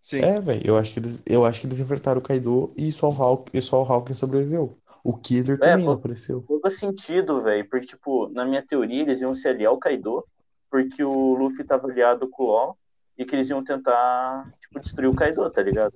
[0.00, 0.20] Sim.
[0.20, 3.08] É, velho, eu acho que eles, eu acho que eles enfrentaram o Kaido e só
[3.08, 4.76] o Hawk, e só o Hawkins sobreviveu.
[5.04, 5.98] O Killer também não pô.
[5.98, 6.44] apareceu.
[6.46, 7.68] Todo sentido, velho.
[7.68, 10.26] Porque, tipo, na minha teoria, eles iam se aliar ao Kaido,
[10.70, 12.78] porque o Luffy tava aliado com o Law
[13.16, 15.94] e que eles iam tentar, tipo, destruir o Kaido, tá ligado?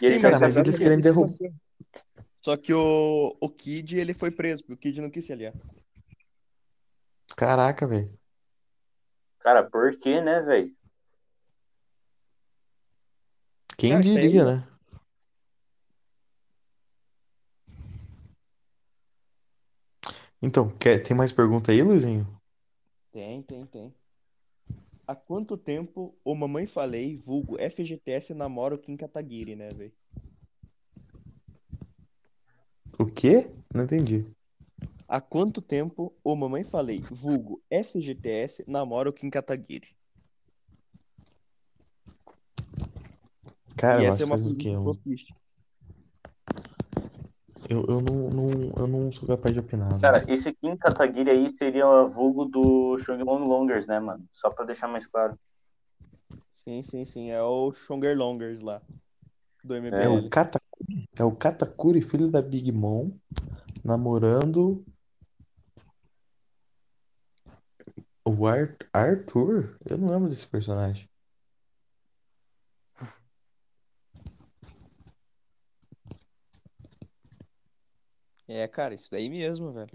[0.00, 1.36] E eles Sim, cara, mas eles querem derrubar.
[2.44, 5.54] Só que o, o Kid, ele foi preso, porque o Kid não quis se aliar.
[7.36, 8.19] Caraca, velho.
[9.40, 10.74] Cara, por quê, né, velho?
[13.76, 14.68] Quem Cara, diria, né?
[20.42, 22.26] Então, quer, tem mais pergunta aí, Luizinho?
[23.10, 23.94] Tem, tem, tem.
[25.06, 29.92] Há quanto tempo o Mamãe Falei, vulgo FGTS, namora o Kim Kataguiri, né, velho?
[32.98, 33.50] O quê?
[33.74, 34.30] Não entendi.
[35.12, 39.88] Há quanto tempo o Mamãe Falei, vulgo FGTS, namora o Kim Kataguiri?
[43.76, 44.68] Cara, e eu essa é uma que?
[44.70, 45.34] Um- pro Fish.
[47.68, 49.92] Eu, eu não, não, eu não sou capaz de opinar.
[49.92, 49.98] né?
[50.00, 54.24] Cara, esse Kim Kataguiri aí seria o vulgo do Shogun Longers, né, mano?
[54.32, 55.36] Só pra deixar mais claro.
[56.52, 57.32] Sim, sim, sim.
[57.32, 58.80] É o Shonger Longers lá.
[59.64, 60.26] Do É MBL.
[60.26, 63.10] o Katakuri, é o Katakuri, filho da Big Mom,
[63.84, 64.84] namorando
[68.30, 69.76] o Ar- Arthur?
[69.84, 71.08] Eu não lembro desse personagem.
[78.46, 79.90] É, cara, isso daí mesmo, velho.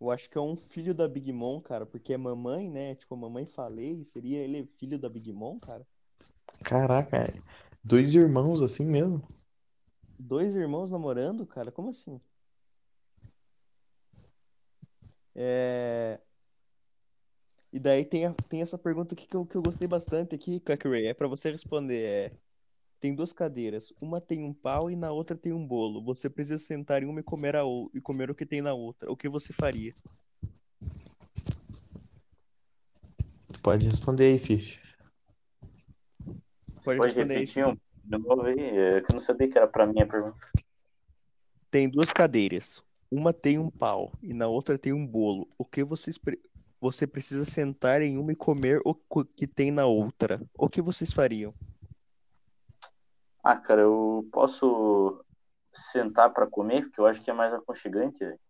[0.00, 2.94] Eu acho que é um filho da Big Mom, cara, porque é mamãe, né?
[2.96, 5.86] Tipo, mamãe falei, seria ele filho da Big Mom, cara?
[6.64, 7.34] Caraca, é
[7.84, 9.22] dois irmãos assim mesmo.
[10.18, 11.70] Dois irmãos namorando, cara?
[11.70, 12.18] Como assim?
[15.34, 16.20] É...
[17.72, 20.60] E daí tem, a- tem essa pergunta aqui que eu, que eu gostei bastante aqui,
[20.60, 21.06] Kakuray.
[21.06, 22.02] É pra você responder.
[22.02, 22.32] É...
[23.00, 23.92] Tem duas cadeiras.
[24.00, 26.04] Uma tem um pau e na outra tem um bolo.
[26.04, 27.90] Você precisa sentar em uma e comer, a ou...
[27.94, 29.10] e comer o que tem na outra.
[29.10, 29.92] O que você faria?
[33.52, 34.78] Tu pode responder aí, Fish.
[36.84, 37.40] Pode Pode responder aí.
[37.40, 38.60] repetir um de novo aí?
[38.60, 40.46] É eu não sabia que era pra mim a pergunta.
[41.70, 42.84] Tem duas cadeiras.
[43.10, 45.48] Uma tem um pau e na outra tem um bolo.
[45.58, 46.40] O que vocês pre-
[46.82, 48.92] você precisa sentar em uma e comer o
[49.24, 50.40] que tem na outra?
[50.58, 51.54] O que vocês fariam?
[53.40, 55.24] Ah, cara, eu posso
[55.72, 58.40] sentar pra comer, porque eu acho que é mais aconchegante, velho.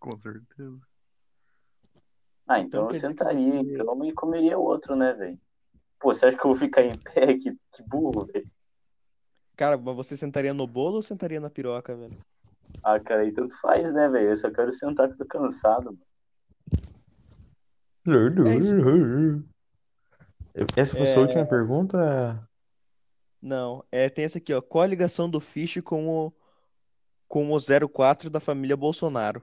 [0.00, 0.80] Com certeza.
[2.48, 5.38] Ah, então, Então eu sentaria, então, e comeria outro, né, velho?
[6.00, 7.36] Pô, você acha que eu vou ficar em pé?
[7.36, 8.50] Que, que burro, velho.
[9.54, 12.16] Cara, mas você sentaria no bolo ou sentaria na piroca, velho?
[12.82, 14.30] Ah, cara, aí tanto faz, né, velho?
[14.30, 16.03] Eu só quero sentar que eu tô cansado, mano.
[20.54, 20.64] É.
[20.76, 22.48] Essa foi a sua última pergunta?
[23.40, 24.60] Não, é, tem essa aqui, ó.
[24.60, 26.32] Qual a ligação do Fish com o
[27.26, 29.42] com o 04 da família Bolsonaro?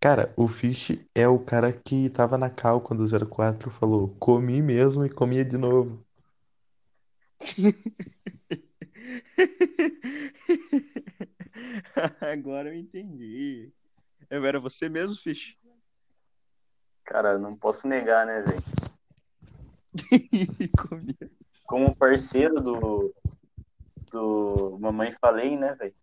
[0.00, 4.60] Cara, o Fish é o cara que tava na cal quando o 04 falou comi
[4.60, 6.04] mesmo e comia de novo.
[12.20, 13.72] Agora eu entendi.
[14.28, 15.56] É, Era você mesmo, Fish?
[17.04, 18.62] Cara, não posso negar, né, velho?
[21.66, 23.14] Como parceiro do,
[24.10, 25.94] do Mamãe Falei, né, velho?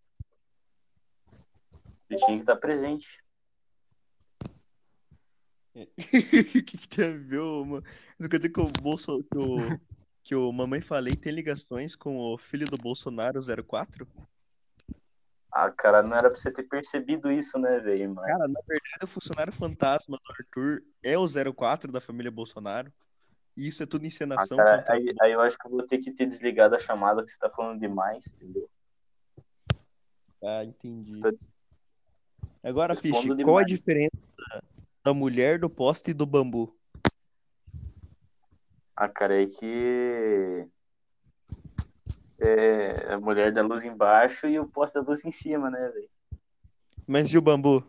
[2.10, 3.24] Ele tinha que estar presente.
[5.74, 7.84] O que, que tem a ver, mano?
[8.30, 9.24] Quer dizer que o Bolso...
[9.24, 9.80] que o...
[10.22, 14.06] que o Mamãe Falei tem ligações com o filho do Bolsonaro 04?
[15.52, 18.14] Ah, cara, não era pra você ter percebido isso, né, velho?
[18.14, 18.26] Mas...
[18.26, 22.92] Cara, na verdade, o funcionário fantasma do Arthur é o 04 da família Bolsonaro.
[23.58, 24.94] E isso é tudo Ah, encenação cara, contra...
[24.96, 27.38] aí, aí eu acho que eu vou ter que ter desligado a chamada que você
[27.38, 28.70] tá falando demais, entendeu?
[30.42, 31.20] Ah, entendi.
[31.20, 31.32] Tá-
[32.64, 34.12] Agora, Fish, qual a diferença
[35.04, 36.76] da mulher do poste e do bambu?
[38.96, 40.68] Ah, cara, é que.
[42.44, 46.10] É a mulher da luz embaixo e o poste da luz em cima, né, velho?
[47.08, 47.84] Mas e o bambu?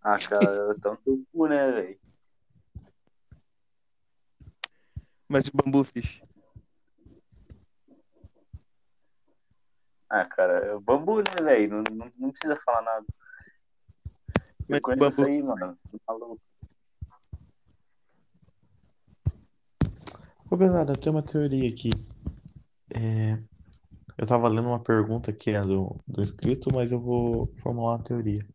[0.00, 1.98] Ah, cara, tá no teu cu, né, velho?
[5.28, 6.22] Mas e o bambu, Fish?
[10.08, 11.68] Ah, cara, é o bambu, né, velho?
[11.68, 13.06] Não, não, não precisa falar nada.
[14.68, 15.76] Mas Eu conheço bambu- isso aí, mano.
[15.76, 16.40] Você tá maluco.
[20.48, 21.90] Ô, pesada, tem uma teoria aqui.
[22.94, 23.38] É,
[24.18, 28.02] eu tava lendo uma pergunta que é do, do inscrito, mas eu vou formular uma
[28.02, 28.46] teoria.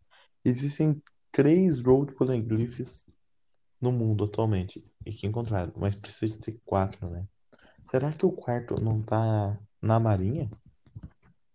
[0.44, 3.06] Existem três road poneglyphs
[3.80, 7.26] no mundo atualmente, e que encontraram, mas precisa ter quatro, né?
[7.90, 10.50] Será que o quarto não tá na marinha?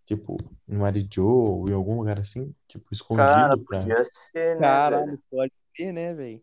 [0.04, 0.36] Tipo,
[0.68, 2.54] em Marijô ou em algum lugar assim?
[2.68, 3.80] Tipo, Cara, escondido pra.
[3.80, 5.22] podia ser, né, velho?
[5.30, 6.42] Pode ter, né, velho?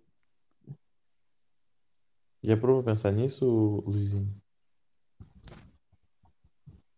[2.43, 3.45] Já provou pensar nisso,
[3.85, 4.42] Luizinho?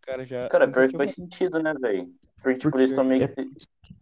[0.05, 0.47] Cara, já.
[0.49, 2.13] Cara, pior que faz sentido, né, velho?
[2.41, 3.33] Porque, tipo, Porque eles meio é.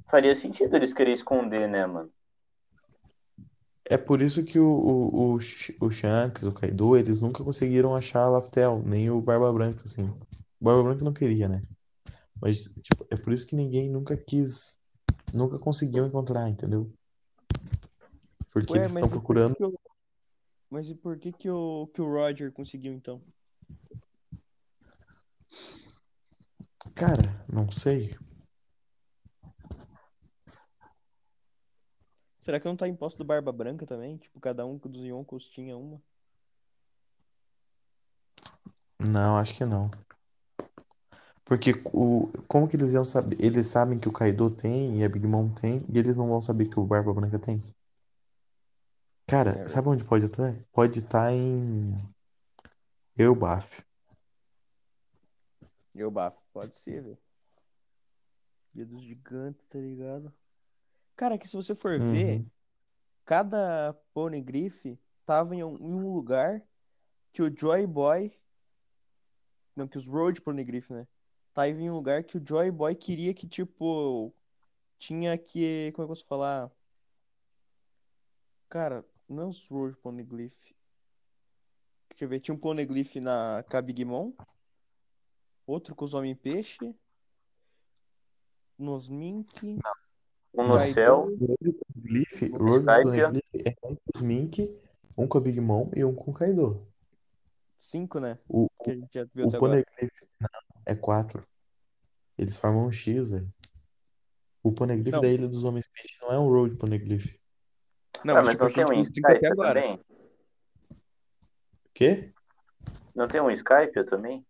[0.10, 2.12] Faria sentido eles quererem esconder, né, mano?
[3.86, 5.38] é por isso que o, o, o,
[5.82, 10.04] o Shanks, o Kaido, eles nunca conseguiram achar a Laftel, nem o Barba Branca, assim.
[10.60, 11.62] O Barba Branca não queria, né?
[12.42, 14.80] Mas, tipo, é por isso que ninguém nunca quis,
[15.34, 16.92] nunca conseguiu encontrar, entendeu?
[18.52, 19.56] Porque Ué, eles estão procurando.
[19.56, 19.74] que o...
[20.70, 23.22] Mas e por que que o, que o Roger conseguiu, então?
[26.96, 28.12] Cara, não sei.
[32.40, 34.18] Será que não tá imposto do Barba Branca também?
[34.18, 36.02] Tipo, cada um dos Yonkos tinha uma.
[39.00, 39.90] Não, acho que não.
[41.46, 43.38] Porque o, como que eles iam saber?
[43.40, 46.42] Eles sabem que o Kaido tem e a Big Mom tem, e eles não vão
[46.42, 47.62] saber que o Barba Branca tem.
[49.28, 50.54] Cara, É, sabe onde pode estar?
[50.72, 51.96] Pode estar em
[53.18, 53.84] Elbaf.
[56.02, 56.44] Eu bafo.
[56.52, 57.18] Pode ser, velho.
[58.74, 60.34] Dia dos gigantes, tá ligado?
[61.16, 62.50] Cara, que se você for ver, Uhum.
[63.24, 66.62] cada Poneglyph tava em um, em um lugar
[67.32, 68.34] que o Joy Boy.
[69.76, 71.08] Não, que os Road Poneglyph, né?
[71.54, 74.34] Tava em um lugar que o Joy Boy queria que, tipo.
[74.98, 75.92] Tinha que.
[75.94, 76.72] Como é que eu posso falar?
[78.70, 80.72] Cara, não os Road Poneglyph.
[82.10, 84.34] Deixa eu ver, tinha um Poneglyph na Kabigmon.
[85.65, 86.95] Outro com os Homem-Peixe.
[88.78, 89.80] Nos Mink.
[90.54, 94.80] Um no céu, um Road Skype, Poneglyph é um com os Mink,
[95.17, 96.88] um com a Big Mom e um com o Kaido.
[97.76, 98.38] Cinco, né?
[98.47, 99.58] O, Que a gente já viu o até.
[99.58, 100.49] Poneglyph não,
[100.86, 101.43] é quatro.
[102.38, 103.52] Eles formam um X, velho.
[104.62, 105.21] O Poneglyph Não.
[105.21, 107.36] da Ilha dos Homens Peixe não é um Road Poneglyph.
[108.23, 109.82] Não, ah, mas tipo, a não tem um Skype agora.
[109.82, 110.06] também?
[111.93, 112.34] Quê?
[113.15, 114.45] Não tem um Skype também?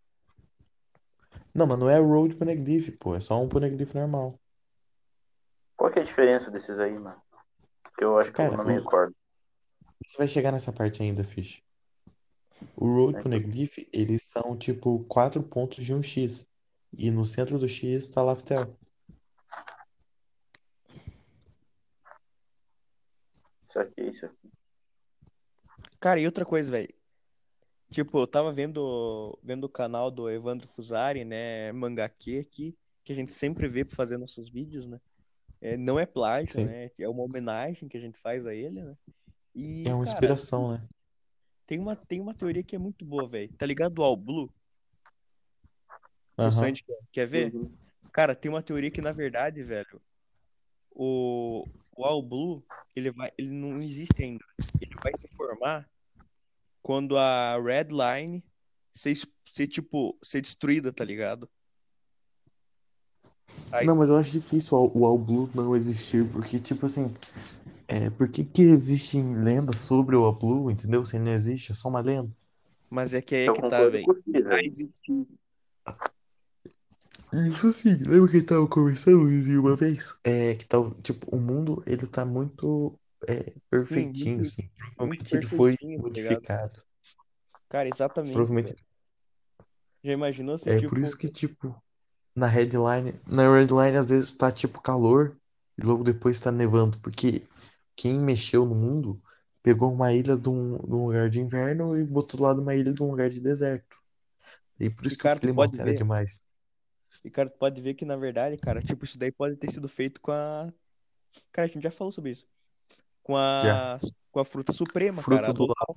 [1.54, 3.14] Não, mas não é Road Poneglyph, pô.
[3.14, 4.40] É só um Poneglyph normal.
[5.76, 7.20] Qual que é a diferença desses aí, mano?
[7.82, 9.14] Porque eu acho que Cara, eu não me recordo.
[10.04, 11.62] Você vai chegar nessa parte ainda, Fish.
[12.76, 13.22] O Road É.
[13.22, 16.46] Poneglyph, eles são tipo quatro pontos de um X.
[16.92, 18.76] E no centro do X tá Laftel.
[23.68, 24.50] Isso aqui, isso aqui.
[26.00, 26.88] Cara, e outra coisa, velho.
[27.90, 31.70] Tipo, eu tava vendo, vendo o canal do Evandro Fusari, né?
[31.72, 35.00] Mangaque aqui, que a gente sempre vê pra fazer nossos vídeos, né?
[35.60, 36.64] É, não é plágio, Sim.
[36.64, 36.90] né?
[36.98, 38.96] É uma homenagem que a gente faz a ele, né?
[39.54, 40.88] E, É uma cara, inspiração, né?
[41.66, 43.52] tem uma, tem uma teoria que é muito boa, velho.
[43.56, 44.52] Tá ligado ao Blue?
[46.36, 46.50] O Aham.
[46.50, 47.54] Sandy quer, quer ver?
[47.54, 47.70] Uhum.
[48.12, 50.00] Cara, tem uma teoria que, na verdade, velho,
[50.90, 51.64] o,
[51.96, 54.44] o All Blue, ele vai, ele não existe ainda.
[54.80, 55.88] Ele vai se formar
[56.84, 58.44] quando a Red Line
[58.92, 59.14] ser,
[59.50, 61.48] ser, tipo, ser destruída, tá ligado?
[63.72, 67.12] Aí- Não, mas eu acho difícil o o All Blue não existir, porque, tipo assim,
[67.88, 71.02] é, por que que existem lendas sobre o All Blue, entendeu?
[71.06, 72.30] Se não existe, é só uma lenda.
[72.90, 74.04] Mas é que aí é que tá, velho.
[77.50, 79.26] Isso sim, lembra que a gente tava conversando,
[79.58, 80.14] uma vez?
[80.22, 82.94] É, que tal, tipo, o mundo, ele tá muito
[83.28, 84.68] é, perfeitinho, muito- assim.
[84.96, 86.82] Provavelmente ele foi tá modificado.
[87.68, 88.84] Cara, exatamente, Provavelmente velho.
[90.04, 91.74] Já imaginou se, É tipo, por isso que, tipo,
[92.34, 95.36] na headline, na headline às vezes tá tipo calor
[95.78, 97.48] e logo depois tá nevando, porque
[97.96, 99.20] quem mexeu no mundo
[99.62, 102.74] pegou uma ilha de um, de um lugar de inverno e botou do lado uma
[102.74, 103.96] ilha de um lugar de deserto.
[104.80, 105.98] E por isso E, que cara, o tu clima altera ver.
[105.98, 106.40] demais.
[107.24, 109.88] E, cara, tu pode ver que, na verdade, cara, tipo, isso daí pode ter sido
[109.88, 110.72] feito com a.
[111.52, 112.46] Cara, a gente já falou sobre isso.
[113.24, 113.98] Com a.
[114.30, 115.96] Com a fruta suprema, Fruta cara, do total.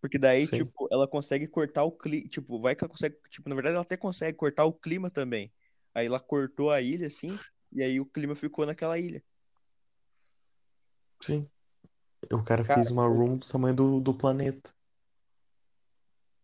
[0.00, 0.58] Porque daí, Sim.
[0.58, 2.28] tipo, ela consegue cortar o clima.
[2.28, 3.16] Tipo, vai que ela consegue.
[3.28, 5.52] Tipo, na verdade, ela até consegue cortar o clima também.
[5.94, 7.36] Aí ela cortou a ilha, assim,
[7.72, 9.22] e aí o clima ficou naquela ilha.
[11.20, 11.48] Sim.
[12.30, 14.74] O cara Cara, fez uma room do tamanho do, do planeta.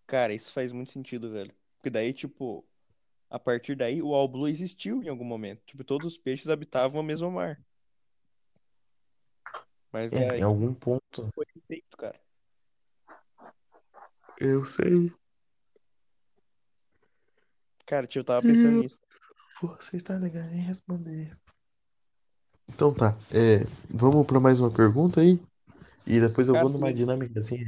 [0.07, 1.53] Cara, isso faz muito sentido, velho.
[1.77, 2.65] Porque daí, tipo,
[3.29, 5.63] a partir daí, o All Blue existiu em algum momento.
[5.67, 7.61] Tipo, todos os peixes habitavam o mesmo mar.
[9.93, 11.29] Mas É, aí em algum ponto.
[11.35, 12.19] foi feito, cara.
[14.41, 15.13] Eu sei.
[17.87, 18.99] Cara, tio, eu tava pensando nisso.
[19.61, 21.37] Você está ligado em responder.
[22.69, 23.17] Então tá.
[23.33, 25.39] É, vamos pra mais uma pergunta aí?
[26.07, 27.59] E depois eu Cara, vou numa tem- dinâmica assim.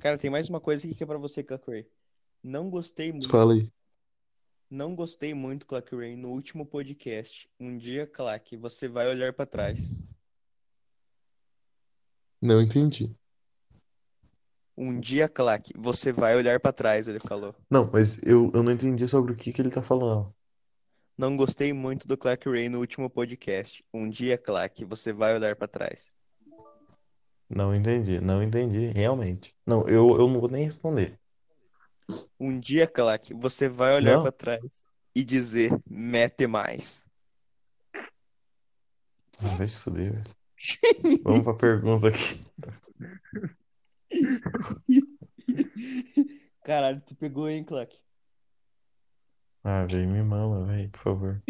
[0.00, 1.88] Cara, tem mais uma coisa aqui que é pra você, Clark Ray.
[2.42, 3.28] Não gostei muito.
[3.28, 3.72] Fala aí.
[4.68, 7.48] Não gostei muito, Clark Ray, no último podcast.
[7.60, 10.02] Um dia, Clark, você vai olhar pra trás.
[12.42, 13.14] Não entendi.
[14.76, 17.54] Um dia, Clark, você vai olhar pra trás, ele falou.
[17.70, 20.34] Não, mas eu, eu não entendi sobre o que, que ele tá falando.
[21.16, 23.84] Não gostei muito do Clark Ray no último podcast.
[23.94, 26.12] Um dia, Clark, você vai olhar pra trás.
[27.48, 29.54] Não entendi, não entendi, realmente.
[29.64, 31.20] Não, eu, eu não vou nem responder.
[32.40, 34.22] Um dia, Clark, você vai olhar Não.
[34.22, 34.84] pra trás
[35.14, 37.06] e dizer: mete mais.
[39.38, 40.41] Ah, vai se fuder, velho.
[41.24, 42.40] Vamos pra pergunta aqui.
[46.64, 47.96] Caralho, tu pegou, hein, Clark?
[49.64, 51.42] Ah, velho, me mama, velho, por favor.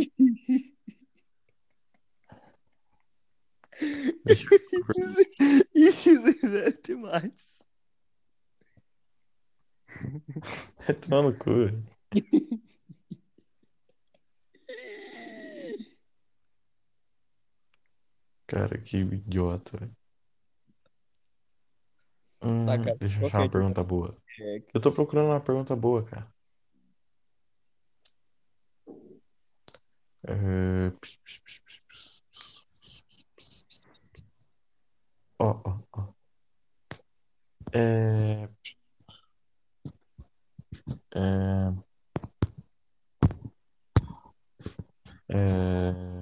[4.24, 5.26] Deixa eu- E dizer,
[5.74, 7.64] e dizer mete mais.
[10.86, 11.50] Vai tomar no cu,
[18.52, 19.96] Cara, que idiota, velho.
[22.42, 24.14] Hum, Tá, cara, deixa eu achar que é uma pergunta boa.
[24.40, 26.30] É, Eu tô procurando uma pergunta boa, cara.
[30.24, 30.92] É,
[35.38, 36.12] Ó, ó, ó.
[37.72, 38.48] É...
[41.14, 41.72] É...
[45.28, 46.21] É...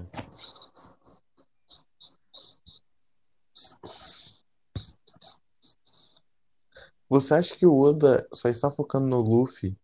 [7.09, 9.77] Você acha que o Oda só está focando no Luffy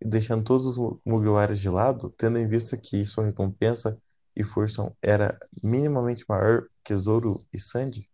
[0.00, 4.00] e deixando todos os Mu- Mugiwaras de lado, tendo em vista que sua recompensa
[4.34, 8.10] e força era minimamente maior que Zoro e Sandy?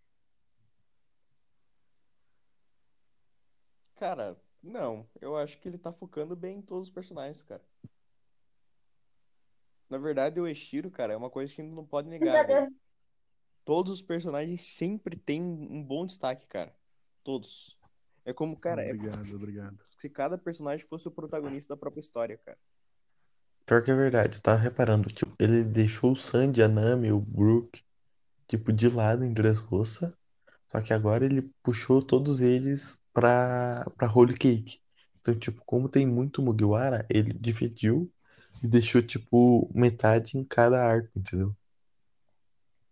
[3.94, 5.08] Cara, não.
[5.20, 7.62] Eu acho que ele tá focando bem em todos os personagens, cara.
[9.88, 12.74] Na verdade, o Eshiro, cara, é uma coisa que a gente não pode negar, velho.
[13.66, 16.72] Todos os personagens sempre têm um bom destaque, cara.
[17.24, 17.76] Todos.
[18.24, 19.78] É como, cara, é Obrigado, obrigado.
[19.98, 22.56] se cada personagem fosse o protagonista da própria história, cara.
[23.66, 27.18] Pior que é verdade, eu tava reparando, tipo, ele deixou o Sandy, a Nami, o
[27.18, 27.82] Brook,
[28.46, 30.16] tipo, de lado em Dressrosa,
[30.70, 34.80] só que agora ele puxou todos eles pra, pra Holy Cake.
[35.20, 38.08] Então, tipo, como tem muito Mugiwara, ele dividiu
[38.62, 41.52] e deixou, tipo, metade em cada arco, entendeu?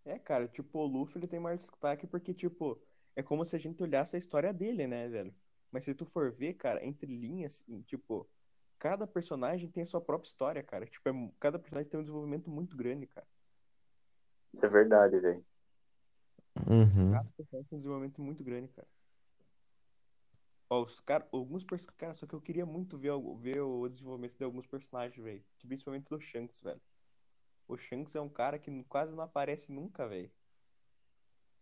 [0.05, 2.81] É, cara, tipo, o Luffy ele tem mais destaque porque, tipo,
[3.17, 5.35] é como se a gente olhasse a história dele, né, velho?
[5.71, 8.29] Mas se tu for ver, cara, entre linhas, tipo,
[8.79, 10.87] cada personagem tem a sua própria história, cara.
[10.87, 13.27] Tipo, é cada personagem tem um desenvolvimento muito grande, cara.
[14.53, 15.45] Isso é verdade, velho.
[16.69, 17.13] Uhum.
[17.13, 18.89] Cada personagem tem um desenvolvimento muito grande, cara.
[20.71, 21.97] Ó, os cara, alguns personagens.
[21.97, 25.41] Cara, só que eu queria muito ver, ver o desenvolvimento de alguns personagens, velho.
[25.57, 26.81] Tipo, Principalmente do Shanks, velho.
[27.69, 30.31] O Shanks é um cara que quase não aparece nunca, velho.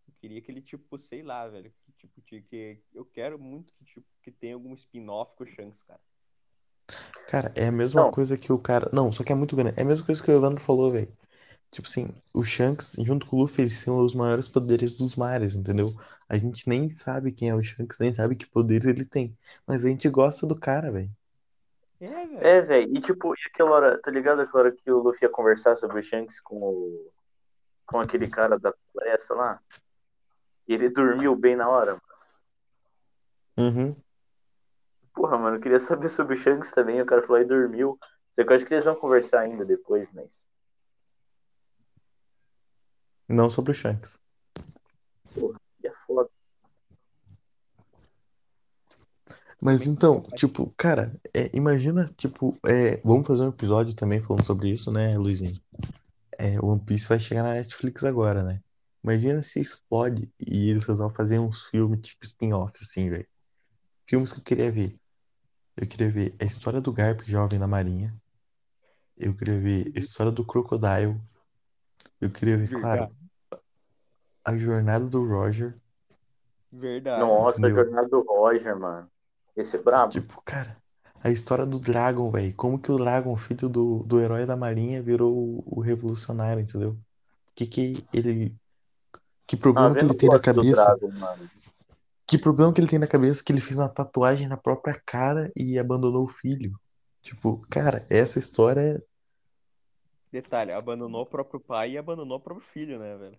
[0.07, 1.73] Eu queria que ele, tipo, sei lá, velho.
[1.83, 5.47] Que, tipo, que, que eu quero muito que, tipo, que tenha algum spin-off com o
[5.47, 6.01] Shanks, cara.
[7.27, 8.11] Cara, é a mesma Não.
[8.11, 8.89] coisa que o cara.
[8.93, 9.79] Não, só que é muito grande.
[9.79, 11.11] É a mesma coisa que o Evandro falou, velho.
[11.71, 15.55] Tipo assim, o Shanks, junto com o Luffy, eles são os maiores poderes dos mares,
[15.55, 15.87] entendeu?
[16.29, 19.37] A gente nem sabe quem é o Shanks, nem sabe que poderes ele tem.
[19.67, 21.11] Mas a gente gosta do cara, velho.
[22.03, 22.45] É, velho.
[22.45, 22.97] É, velho.
[22.97, 25.99] E tipo, e aquela hora, tá ligado aquela hora que o Luffy ia conversar sobre
[25.99, 27.11] o Shanks com o.
[27.85, 29.61] com aquele cara da floresta lá?
[30.67, 31.97] E ele dormiu bem na hora.
[33.57, 33.95] Uhum.
[35.13, 37.01] Porra, mano, eu queria saber sobre o Shanks também.
[37.01, 37.97] O cara falou e dormiu.
[38.31, 40.49] Só que eu acho que eles vão conversar ainda depois, mas.
[43.29, 44.19] Não sobre o Shanks.
[45.37, 46.29] E é foda.
[49.63, 54.69] Mas então, tipo, cara, é, imagina, tipo, é, vamos fazer um episódio também falando sobre
[54.69, 55.57] isso, né, Luizinho?
[56.37, 58.59] É, One Piece vai chegar na Netflix agora, né?
[59.01, 63.25] Imagina se explode e eles vão fazer uns filmes tipo spin-off, assim, velho.
[64.05, 64.99] Filmes que eu queria ver.
[65.77, 68.13] Eu queria ver a história do Garp jovem na Marinha.
[69.15, 71.17] Eu queria ver a história do Crocodile.
[72.19, 73.15] Eu queria ver, claro,
[74.43, 75.73] a jornada do Roger.
[76.69, 77.21] Verdade.
[77.21, 77.85] Nossa, a entendeu?
[77.85, 79.12] jornada do Roger, mano.
[79.55, 80.11] Esse é brabo.
[80.11, 80.77] Tipo, cara,
[81.23, 82.53] a história do Dragon, velho.
[82.55, 86.91] Como que o Dragon, filho do, do herói da Marinha, virou o, o revolucionário, entendeu?
[86.91, 86.97] O
[87.55, 88.55] que que ele.
[89.47, 90.85] Que Ah, problema que eu ele tem na cabeça?
[90.85, 91.49] Dragon, mano.
[92.25, 95.51] Que problema que ele tem na cabeça que ele fez uma tatuagem na própria cara
[95.55, 96.73] e abandonou o filho?
[97.21, 99.01] Tipo, cara, essa história é.
[100.31, 103.37] Detalhe, abandonou o próprio pai e abandonou o próprio filho, né, velho?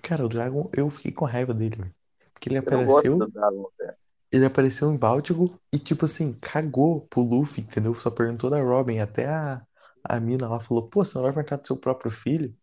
[0.00, 1.94] Cara, o Dragon, eu fiquei com raiva dele, velho.
[2.32, 3.96] Porque ele Eu não gosto apareceu, do Dragon, velho.
[4.34, 7.94] Ele apareceu em Báltico e, tipo assim, cagou pro Luffy, entendeu?
[7.94, 8.98] Só perguntou da Robin.
[8.98, 9.64] Até a,
[10.04, 12.56] a mina lá falou: pô, você não vai perguntar do seu próprio filho?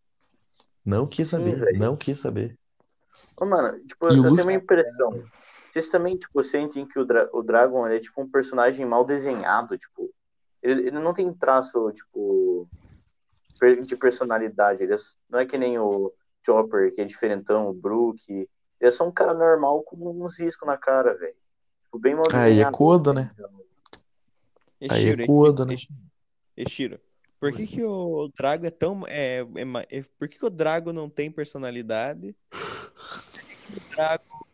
[0.84, 1.78] Não quis Sim, saber, velho.
[1.78, 2.58] não quis saber.
[3.36, 5.16] Ô, mano, tipo, E o eu tenho Luffy- uma impressão.
[5.70, 9.04] Vocês também, tipo, sentem que o, Dra- o Dragon ele é tipo um personagem mal
[9.04, 10.12] desenhado, tipo.
[10.62, 12.68] Ele, ele não tem traço, tipo,
[13.86, 14.82] de personalidade.
[14.82, 14.96] Ele é-
[15.30, 16.12] não é que nem o
[16.44, 18.20] Chopper, que é diferentão, o Brook.
[18.30, 18.48] Ele
[18.80, 21.36] é só um cara normal com uns riscos na cara, velho.
[21.92, 22.70] Tipo, bem mal Aí é.
[22.72, 23.30] Koda, né?
[24.90, 25.74] Aí é Koda, né?
[25.74, 25.98] Eshiro,
[26.56, 27.00] Eshiro,
[27.38, 29.06] por que que o Drago é tão...
[29.06, 32.34] É, é é- por que que o Drago não tem personalidade?
[32.50, 34.46] Por que que o Drago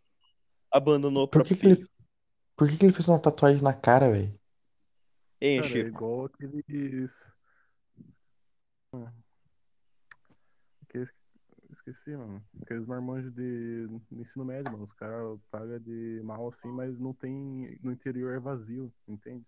[0.72, 1.88] abandonou o Por próprio que que ele, filho?
[2.56, 4.36] por que que ele fez uma tatuagem na cara, velho?
[5.40, 6.64] Hein, Cara, é igual aqueles.
[6.64, 7.12] Aqueles...
[11.88, 12.42] Esqueci, mano.
[12.62, 14.84] Aqueles marmanjos de de ensino médio, mano.
[14.84, 17.78] Os caras pagam de mal assim, mas não tem.
[17.82, 19.44] No interior é vazio, entende?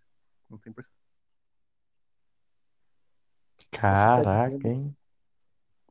[0.49, 0.89] Não tem perce-
[3.69, 4.95] Caraca, hein?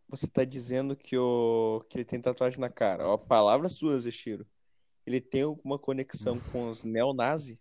[0.09, 1.84] Você tá dizendo que, o...
[1.88, 3.07] que ele tem tatuagem na cara.
[3.07, 4.44] Ó, palavras suas, Eshiro.
[5.07, 7.57] Ele tem alguma conexão com os neonazis?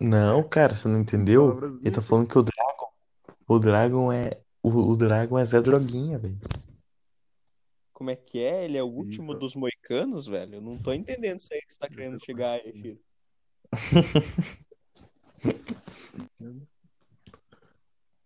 [0.00, 1.78] Não, cara, você não entendeu?
[1.80, 2.92] Ele tá falando que o Dragon,
[3.46, 6.38] o Dragon é, o, o Dragon é Zé Droguinha, velho.
[8.02, 8.64] Como é que é?
[8.64, 9.38] Ele é o último Isso.
[9.38, 10.56] dos moicanos, velho?
[10.56, 12.98] Eu não tô entendendo isso aí que você tá querendo chegar, Eshiro.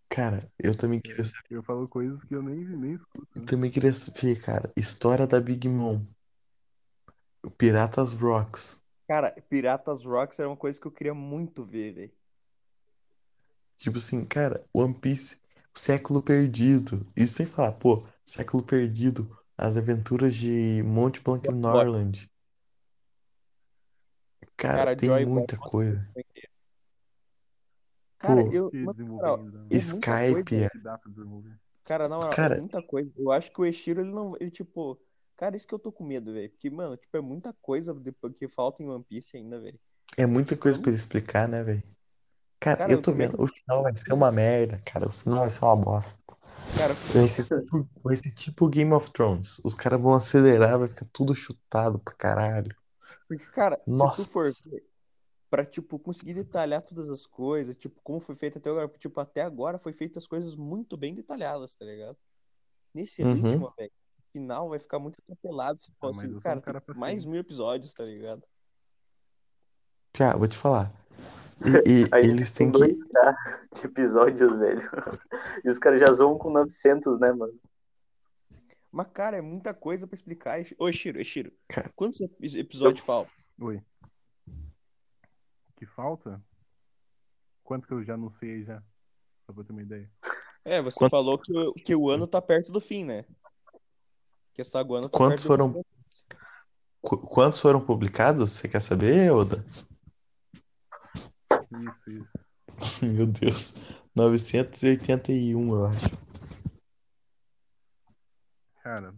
[0.09, 3.39] Cara, eu também queria saber, Eu falo coisas que eu nem, nem escuto.
[3.39, 3.45] Né?
[3.45, 6.03] também queria saber, cara, história da Big Mom.
[7.55, 8.83] Piratas Rocks.
[9.07, 12.11] Cara, Piratas Rocks era uma coisa que eu queria muito ver, velho.
[13.77, 15.39] Tipo assim, cara, One Piece,
[15.75, 17.05] século perdido.
[17.15, 22.29] Isso sem falar, pô, século perdido, as aventuras de Monte Blanc Norland.
[24.55, 26.07] Cara, Cara, tem Joy muita Boy, coisa.
[28.19, 28.71] Cara, Pô, eu.
[28.73, 29.77] Mas, né?
[29.77, 30.69] Skype, é-.
[31.83, 33.11] Cara, moral, Cara- é muita coisa.
[33.17, 34.35] Eu acho que o Eshiro, ele não.
[34.39, 34.99] Ele, tipo.
[35.35, 36.49] Cara, isso que eu tô com medo, velho.
[36.49, 39.79] Porque, mano, tipo, é muita coisa depois que falta em One Piece ainda, velho.
[40.17, 41.83] é muita coisa pra ele explicar, né, velho?
[42.59, 45.07] Cara, Cara, eu tô vendo, o final vai ser uma merda, cara.
[45.07, 46.36] O final vai ser uma bosta.
[46.75, 49.59] Cara, Vai ser tipo, vai ser tipo Game of Thrones.
[49.63, 52.75] Os caras vão acelerar, vai ficar tudo chutado pra caralho.
[53.27, 53.89] porque, cara, Nossa.
[53.89, 54.83] se tu for ver,
[55.49, 59.19] pra, tipo, conseguir detalhar todas as coisas, tipo, como foi feito até agora, porque, tipo,
[59.19, 62.17] até agora foi feito as coisas muito bem detalhadas, tá ligado?
[62.93, 63.33] Nesse Uhum.
[63.35, 66.61] ritmo, velho, o final vai ficar muito atropelado se Ah, fosse, eu sou um cara,
[66.61, 68.43] cara mais mil episódios, tá ligado?
[70.17, 70.91] Já, vou te falar.
[71.85, 72.93] E, e Aí eles tem têm que.
[72.93, 73.35] 2K
[73.73, 74.81] de episódios, velho.
[75.65, 77.53] E os caras já zoam com 900, né, mano?
[78.91, 80.59] Mas, cara, é muita coisa pra explicar.
[80.79, 81.91] Ô, Shiro, Shiro, Cara.
[81.95, 83.31] quantos epi- episódios faltam?
[83.61, 83.81] Oi.
[85.75, 86.41] Que falta?
[87.63, 88.81] Quantos que eu já não sei já?
[89.45, 90.09] Só pra ter uma ideia.
[90.63, 93.23] É, você Quantos- falou que, o- que o ano tá perto do fim, né?
[94.53, 95.85] Que essa Saguano tá Quantos perto do foram-
[97.01, 98.51] Qu- Quantos foram publicados?
[98.53, 99.63] Você quer saber, Oda?
[101.71, 102.37] Isso, isso.
[103.03, 103.73] Meu Deus.
[104.15, 106.05] 981, eu acho.
[108.81, 109.13] Cara,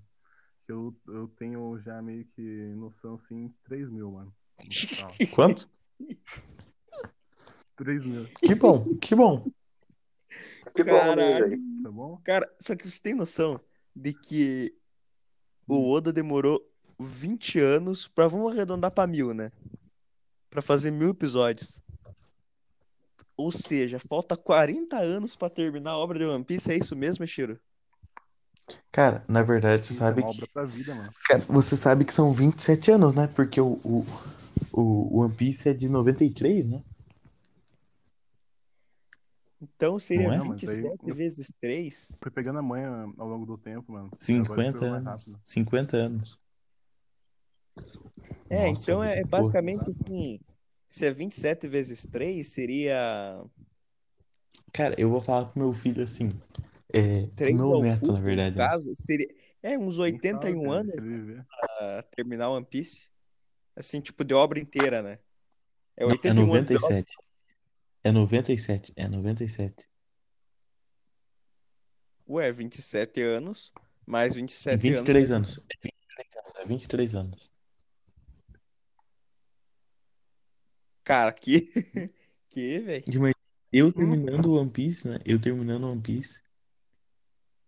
[0.68, 2.42] eu, eu tenho já meio que
[2.76, 4.36] noção assim, 3 mil, mano.
[5.34, 5.70] Quantos?
[7.76, 9.50] 3 mil, Que bom, que bom.
[10.76, 11.50] Que bom, né, Caralho.
[11.50, 11.62] velho?
[11.84, 12.18] tá bom?
[12.24, 13.60] Cara, só que você tem noção
[13.96, 14.74] de que
[15.68, 15.76] Hum.
[15.76, 16.62] o Oda demorou
[17.00, 19.52] 20 anos pra, vamos arredondar pra mil, né?
[20.50, 21.80] Pra fazer mil episódios.
[23.40, 27.26] Ou seja, falta 40 anos pra terminar a obra de One Piece, é isso mesmo,
[27.26, 27.58] Shiro?
[28.92, 30.38] Cara, na verdade, você sabe é uma que.
[30.40, 31.14] obra pra vida, mano.
[31.26, 33.28] Cara, você sabe que são 27 anos, né?
[33.28, 34.06] Porque o, o,
[34.74, 36.84] o One Piece é de 93, né?
[39.62, 40.38] Então seria Não é?
[40.40, 42.18] Não, mas aí- 27 vezes 3.
[42.22, 44.08] Foi pegando a manha ao longo do tempo, mano.
[44.08, 45.24] Agora 50 ficou mais anos.
[45.26, 45.42] rápido.
[45.46, 46.42] 50 anos.
[48.50, 50.40] É, Nossa, então é muita basicamente assim.
[50.90, 53.46] Se é 27 vezes 3, seria
[54.74, 56.30] Cara, eu vou falar pro meu filho assim.
[56.92, 58.56] É, pro 3 meu neto, cubo, na verdade.
[58.56, 58.68] no né?
[58.68, 59.28] caso, seria
[59.62, 63.10] é uns Quem 81 sabe, cara, anos pra terminar One Piece.
[63.76, 65.20] Assim, tipo, de obra inteira, né?
[65.96, 66.90] É Não, é 81 anos de obra.
[66.90, 67.16] 97.
[68.04, 68.94] É 97.
[68.96, 69.90] É 97.
[72.28, 73.74] Ué, 27 anos,
[74.06, 75.58] mais 27 23 anos.
[75.58, 75.66] anos.
[75.70, 76.56] É 23 anos.
[76.56, 77.59] É 23 anos.
[81.10, 81.62] Cara, que.
[82.52, 83.04] Que, velho?
[83.72, 85.20] Eu terminando One Piece, né?
[85.24, 86.42] Eu terminando One Piece.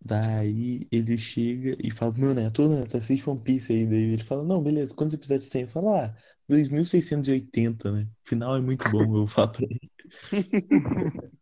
[0.04, 3.86] Daí ele chega e fala, meu neto, neto, assiste One Piece aí.
[3.86, 5.62] Daí ele fala, não, beleza, quantos episódios tem?
[5.62, 6.16] Eu falo, ah,
[6.50, 8.10] 2680, né?
[8.26, 9.92] O final é muito bom, eu falo pra ele.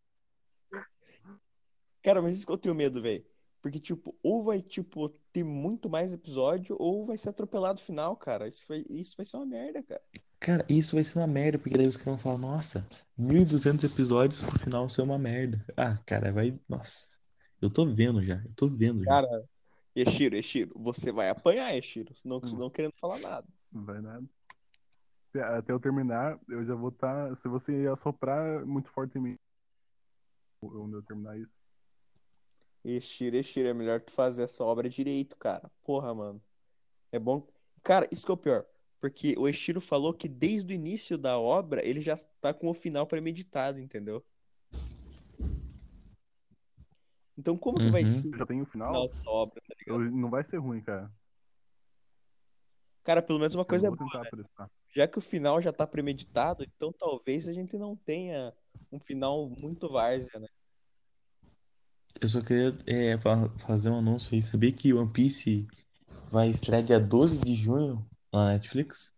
[2.04, 3.26] Cara, mas isso que eu tenho medo, velho.
[3.62, 8.18] Porque, tipo, ou vai, tipo, ter muito mais episódio, ou vai ser atropelado no final,
[8.18, 8.50] cara.
[8.50, 10.02] Isso vai, isso vai ser uma merda, cara.
[10.40, 12.88] Cara, isso vai ser uma merda, porque daí os caras vão falar, nossa,
[13.18, 15.64] 1200 episódios pro final ser uma merda.
[15.76, 17.20] Ah, cara, vai, nossa.
[17.62, 19.10] Eu tô vendo já, eu tô vendo já.
[19.12, 19.44] Cara,
[19.94, 22.14] Eshiro, Eshiro, você vai apanhar, Eshiro.
[22.24, 23.46] Não, não querendo falar nada.
[23.70, 24.26] Não vai nada.
[25.58, 27.36] Até- eu terminar, eu já vou estar.
[27.36, 29.40] Se você assoprar muito forte em mim,
[30.62, 31.52] quando eu terminar isso.
[32.84, 35.70] Eshiro, Eshiro, é melhor tu fazer essa obra direito, cara.
[35.84, 36.42] Porra, mano.
[37.12, 37.46] É bom.
[37.84, 38.66] Cara, isso que é o pior.
[39.00, 42.74] Porque o Eshiro falou que desde o início da obra ele já tá com o
[42.74, 44.26] final premeditado, entendeu?
[47.38, 48.06] Então como que vai Uhum.
[48.06, 51.12] ser já tenho o final dessa obra, tá eu- não vai ser ruim, cara.
[53.04, 54.30] Cara, pelo menos uma Eu coisa é boa, né?
[54.96, 58.54] Já que o final já tá premeditado, então talvez a gente não tenha
[58.92, 60.48] um final muito várzea, né?
[62.22, 64.42] Eu só queria é, fa- fazer um anúncio aí.
[64.42, 65.68] Sabia que One Piece
[66.32, 69.14] vai estrear dia 12 de junho na Netflix?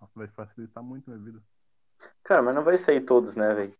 [0.00, 1.42] Nossa, vai facilitar muito minha vida.
[2.24, 3.74] Cara, mas não vai sair todos, né, velho?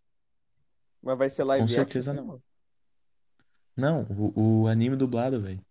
[1.03, 2.33] Mas vai ser live Com certeza action não.
[2.35, 2.45] mesmo?
[3.77, 4.03] Não,
[4.37, 5.65] o, o anime dublado, velho.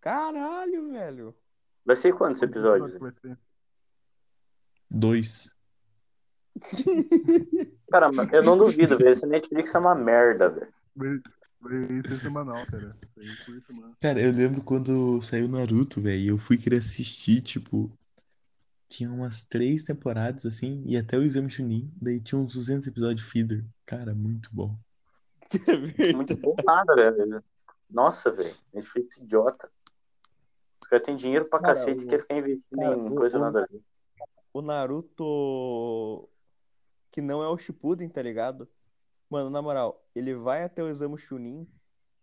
[0.00, 1.36] Caralho, velho.
[1.84, 2.98] Vai ser quantos episódios?
[2.98, 3.38] vai ser?
[4.90, 5.50] Dois.
[7.90, 9.10] Cara, mas eu não duvido, velho.
[9.10, 10.72] Esse Netflix é uma merda, velho.
[12.20, 12.96] Semanal, cara.
[13.14, 13.92] Por semana.
[14.00, 17.90] Cara, eu lembro quando saiu Naruto, velho, e eu fui querer assistir, tipo,
[18.88, 23.28] tinha umas três temporadas, assim, e até o Exame Chunin, daí tinha uns 200 episódios
[23.28, 23.64] feeder.
[23.84, 24.76] Cara, muito bom.
[25.98, 26.12] É.
[26.12, 27.42] Muito bom nada, velho.
[27.90, 28.54] Nossa, velho.
[28.72, 29.68] Netflix idiota.
[30.88, 33.40] Caras têm dinheiro pra Cara, cacete o- e quer ficar investindo cara, em coisa o-
[33.40, 33.80] nada a ver.
[34.52, 36.28] O Naruto
[37.12, 38.68] que não é o Shippuden, tá ligado?
[39.30, 41.64] Mano, na moral, ele vai até o exame Chunin,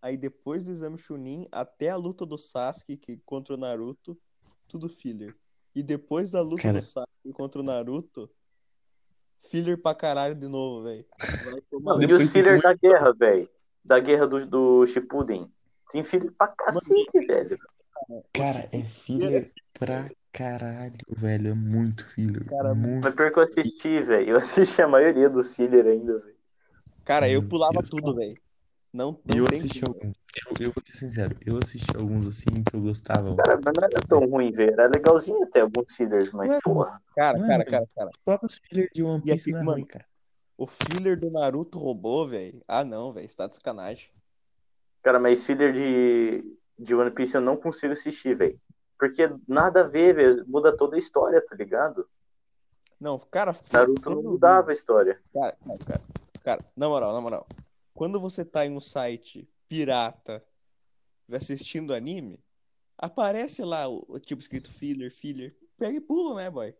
[0.02, 4.20] aí depois do exame Chunin, até a luta do Sasuke que, contra o Naruto,
[4.68, 5.34] tudo filler.
[5.74, 6.80] E depois da luta Cara.
[6.80, 8.30] do Sasuke contra o Naruto,
[9.40, 11.06] filler pra caralho de novo, velho.
[11.80, 13.50] Mano, e os fillers muito- da guerra, velho?
[13.86, 15.50] Da guerra do, do Shippuden.
[15.90, 17.58] Tem filler pra cacete, velho.
[18.34, 19.50] Cara, é filler
[19.80, 22.46] pra caralho, velho, é muito filler.
[22.50, 23.04] Cara, muito.
[23.06, 24.32] Mas pior que eu assisti, velho.
[24.32, 26.37] Eu assisti a maioria dos filler ainda, velho.
[27.08, 28.36] Cara, eu pulava Deus, tudo, velho.
[28.92, 29.96] Não, não Eu tem assisti como.
[29.96, 30.16] alguns.
[30.36, 33.34] Eu, eu vou ser sincero, eu assisti alguns assim que eu gostava.
[33.34, 34.74] Cara, mas não era tão ruim, velho.
[34.74, 37.02] Era legalzinho até alguns fillers, mas, Mano, porra.
[37.16, 38.10] Cara, Mano, cara, cara, cara.
[38.10, 40.06] Os próprios filler de One Piece aqui, não é mano, ruim, cara.
[40.58, 42.62] O filler do Naruto roubou, velho.
[42.68, 43.30] Ah, não, velho.
[43.30, 44.10] Você tá de sacanagem.
[45.02, 48.60] Cara, mas filler de, de One Piece eu não consigo assistir, velho.
[49.00, 50.44] Porque nada a ver, velho.
[50.46, 52.06] Muda toda a história, tá ligado?
[53.00, 55.22] Não, cara, Naruto não mudava a história.
[55.34, 56.02] Cara, cara, cara,
[56.48, 57.46] cara, na moral, na moral.
[57.94, 60.42] Quando você tá em um site pirata
[61.30, 62.42] assistindo anime,
[62.98, 65.54] aparece lá o, tipo escrito filler, filler.
[65.78, 66.74] Pega e pula, né, boy?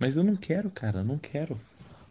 [0.00, 1.56] Mas eu não quero, cara, eu não quero.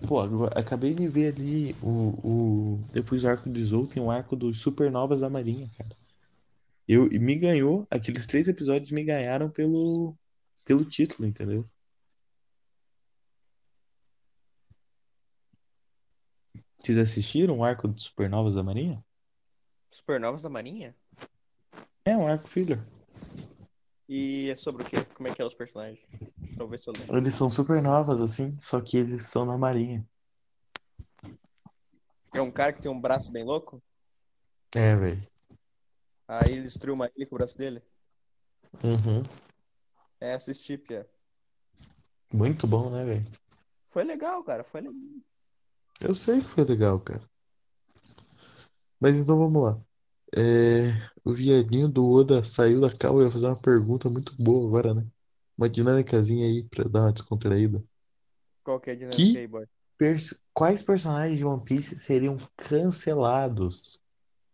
[0.08, 1.90] Pô, agora, acabei de ver ali o,
[2.24, 2.80] o.
[2.94, 5.94] Depois do arco do Zou, tem o arco dos Supernovas da Marinha, cara.
[6.88, 10.16] Eu, me ganhou, aqueles três episódios me ganharam pelo,
[10.64, 11.66] pelo título, entendeu?
[16.84, 19.02] Vocês assistiram o arco dos Supernovas da Marinha?
[19.90, 20.94] Supernovas da Marinha?
[22.04, 22.86] É um arco filler.
[24.10, 24.98] E é sobre o quê?
[25.16, 26.06] Como é que é os personagens?
[26.60, 27.16] Eu ver se eu lembro.
[27.16, 30.06] Eles são supernovas, assim, só que eles são na Marinha.
[32.34, 33.82] É um cara que tem um braço bem louco?
[34.76, 35.26] É, velho.
[36.28, 37.82] Aí ele destruiu uma ilha com o braço dele?
[38.84, 39.24] Uhum.
[40.20, 41.10] É, assisti, Pia.
[42.34, 43.26] Muito bom, né, velho?
[43.86, 44.66] Foi legal, cara.
[44.66, 44.96] Foi legal.
[46.04, 47.28] Eu sei que foi legal, cara.
[49.00, 49.82] Mas então vamos lá.
[50.36, 50.92] É,
[51.24, 54.94] o viadinho do Oda saiu da cal e ia fazer uma pergunta muito boa agora,
[54.96, 55.08] né?
[55.58, 57.84] Uma dinâmicazinha aí pra dar uma descontraída.
[58.64, 59.66] Qual que é a dinâmica Que- aí, boy?
[59.98, 64.02] Pers- Quais personagens de One Piece seriam cancelados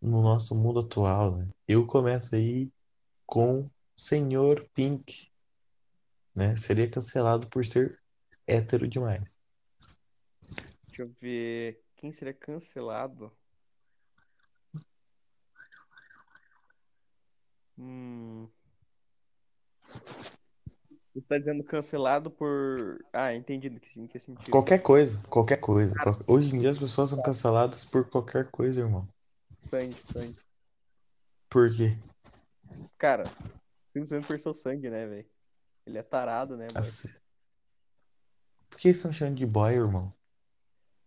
[0.02, 1.48] no nosso mundo atual, né?
[1.68, 2.70] Eu começo aí
[3.26, 5.30] com Senhor Pink,
[6.34, 6.56] né?
[6.56, 8.00] Seria cancelado por ser
[8.46, 9.39] hétero demais.
[11.00, 11.82] Deixa eu ver.
[11.96, 13.32] Quem seria cancelado?
[17.78, 18.46] Hum.
[21.14, 23.02] Você tá dizendo cancelado por.
[23.12, 24.50] Ah, entendi do que, em que sentido.
[24.50, 25.94] Qualquer coisa, qualquer coisa.
[25.94, 29.08] Cara, Qual- Hoje em dia as pessoas são canceladas por qualquer coisa, irmão.
[29.56, 30.38] Sangue, sangue.
[31.48, 31.96] Por quê?
[32.98, 33.24] Cara,
[33.92, 35.28] simplesmente por seu sangue, né, velho?
[35.86, 36.76] Ele é tarado, né, boy?
[36.80, 37.08] Assim-
[38.68, 40.12] Por que estão chamando de boy, irmão?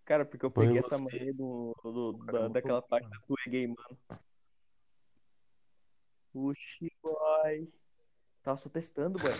[0.05, 3.97] Cara, porque eu peguei essa mania do, do- da, daquela página do E Gay, mano.
[6.33, 7.71] Oxi, boy.
[8.43, 9.31] Tava só testando, boy.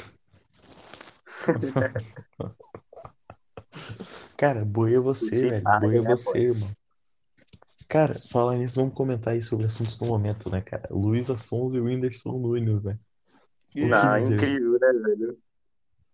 [4.37, 5.67] Cara, boi é você, Puxa, velho.
[5.67, 6.41] ah, Boi é é, você, boy.
[6.41, 6.69] irmão.
[7.89, 10.87] Cara, falar nisso, vamos comentar aí sobre assuntos do momento, né, cara?
[10.89, 12.97] Luísa Sons e o Whindersson Nunes, né?
[13.75, 14.35] E- Não, dizer?
[14.35, 15.37] incrível, né, velho?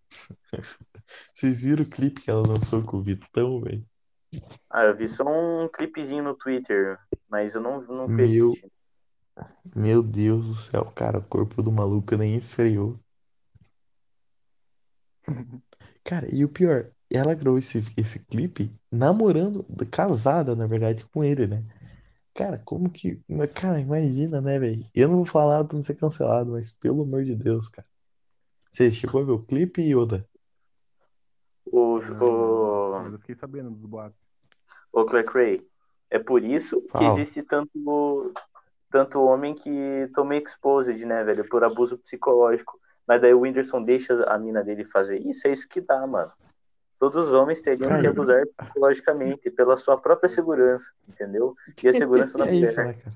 [1.33, 3.85] Vocês viram o clipe que ela lançou com o Vitão, velho?
[4.69, 6.97] Ah, eu vi só um clipezinho no Twitter,
[7.29, 8.53] mas eu não, não fui Meu.
[9.75, 12.99] Meu Deus do céu, cara, o corpo do maluco nem esfriou.
[16.03, 21.47] Cara, e o pior, ela gravou esse, esse clipe namorando, casada, na verdade, com ele,
[21.47, 21.63] né?
[22.33, 23.21] Cara, como que.
[23.55, 24.85] Cara, imagina, né, velho?
[24.93, 27.87] Eu não vou falar pra não ser cancelado, mas pelo amor de Deus, cara.
[28.71, 30.28] Você chegou a ver o clipe, Yoda?
[31.71, 34.17] O, Não, o, mas eu fiquei sabendo dos boatos.
[34.91, 35.61] o Cray,
[36.09, 38.33] é por isso que existe tanto,
[38.89, 41.47] tanto homem que toma exposed, né, velho?
[41.47, 42.79] Por abuso psicológico.
[43.07, 46.31] Mas daí o Whindersson deixa a mina dele fazer isso, é isso que dá, mano.
[46.99, 48.09] Todos os homens teriam que Cara.
[48.09, 51.55] abusar psicologicamente pela sua própria segurança, entendeu?
[51.83, 53.15] E a segurança da É isso, né, cara?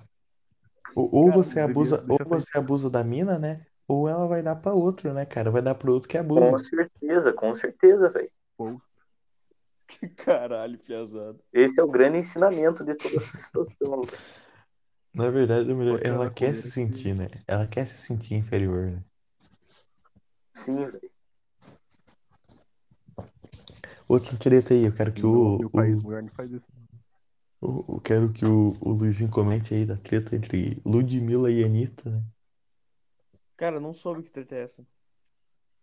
[0.96, 3.66] Ou, ou Cara, você abusa, ou você abusa da mina, né?
[3.88, 5.52] Ou ela vai dar pra outro, né, cara?
[5.52, 6.58] Vai dar pro outro que Com abusa.
[6.60, 8.32] certeza, com certeza, velho.
[8.58, 8.78] Pô,
[10.18, 11.40] Caralho, piazada.
[11.52, 14.04] Esse é o grande ensinamento de toda essa situação.
[15.14, 17.28] Na verdade, a mulher, ela quer se sentir, né?
[17.48, 19.04] Ela quer se sentir inferior, né?
[20.54, 21.14] Sim, velho.
[24.08, 26.66] Outra treta aí, eu quero que no o, meu país, o, faz isso.
[27.62, 32.10] o- eu quero que o, o Luizinho comente aí da treta entre Ludmilla e Anitta,
[32.10, 32.24] né?
[33.58, 34.86] Cara, eu não soube que treta é essa.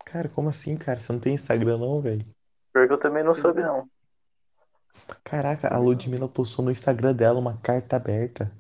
[0.04, 1.00] Cara, como assim, cara?
[1.00, 2.26] Você não tem Instagram não, velho?
[2.72, 3.88] Pior que eu também não soube, não.
[5.24, 8.52] Caraca, a Ludmilla postou no Instagram dela uma carta aberta.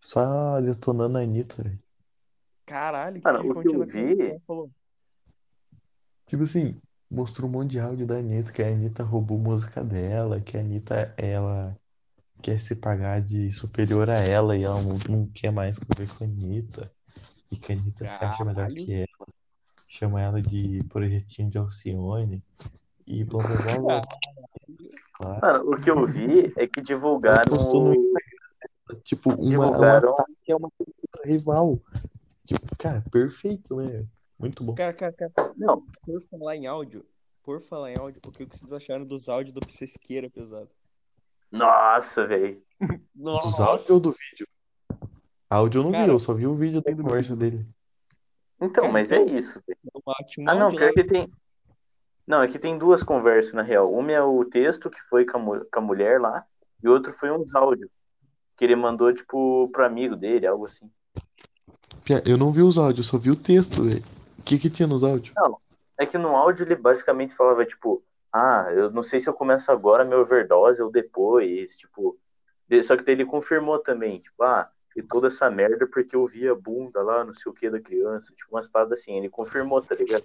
[0.00, 1.78] Só detonando a Anitta, velho.
[2.64, 4.40] Caralho, Mano, que o que eu vi-.
[6.26, 6.80] Tipo assim,
[7.10, 10.60] mostrou um monte de áudio da Anitta, que a Anitta roubou música dela, que a
[10.60, 11.76] Anitta, ela
[12.42, 16.24] quer se pagar de superior a ela e ela não, não quer mais conviver com
[16.24, 16.92] a Anitta.
[17.50, 18.74] E que a Anitta se acha melhor Caralho.
[18.74, 19.28] que ela.
[19.88, 22.44] Chama ela de projetinho de Alcione.
[23.06, 24.00] E blá blá blá blá.
[25.14, 25.40] Claro.
[25.64, 27.94] Mano, o que eu vi é que divulgaram no
[29.04, 30.70] tipo, uma, uma Divulgaram- ataque é uma
[31.24, 31.78] rival.
[32.44, 34.04] Tipo, cara, perfeito, né?
[34.38, 34.74] Muito bom.
[34.74, 37.04] Cara, cara, cara, Não, por falar em áudio,
[37.42, 40.68] por falar em áudio, o que vocês acharam dos áudios do Psesqueira, pesado?
[41.50, 42.60] nossa, velho.
[43.14, 44.46] Dos áudios ou do vídeo?
[45.48, 47.36] Áudio eu não vi, Cara, eu só vi o vídeo do vídeo.
[47.36, 47.66] dele.
[48.60, 49.62] Então, Cara, mas é isso,
[50.38, 51.32] um Ah, não, pior que tem.
[52.26, 53.92] Não, é que tem duas conversas, na real.
[53.92, 56.44] Uma é o texto que foi com a, mu- com a mulher lá,
[56.82, 57.88] e outro foi uns áudios.
[58.56, 60.90] Que ele mandou, tipo, pro amigo dele, algo assim.
[62.04, 64.02] Pia, Eu não vi os áudios, só vi o texto, velho.
[64.38, 65.34] O que que tinha nos áudios?
[65.98, 68.02] É que no áudio ele basicamente falava, tipo,
[68.32, 72.18] ah, eu não sei se eu começo agora minha overdose ou depois, tipo.
[72.68, 76.26] de- Só que daí ele confirmou também, tipo, ah, e toda essa merda porque eu
[76.26, 79.16] vi a bunda lá, não sei o que da criança, tipo, umas paradas assim.
[79.16, 80.24] Ele confirmou, tá ligado?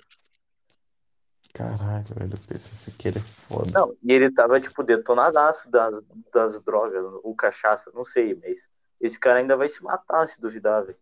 [1.53, 3.71] Caralho, velho, esse Siqueira é foda.
[3.73, 6.01] Não, e ele tava, tipo, detonadaço das,
[6.33, 10.85] das drogas, ou cachaça, não sei, mas esse cara ainda vai se matar se duvidar,
[10.85, 10.97] velho.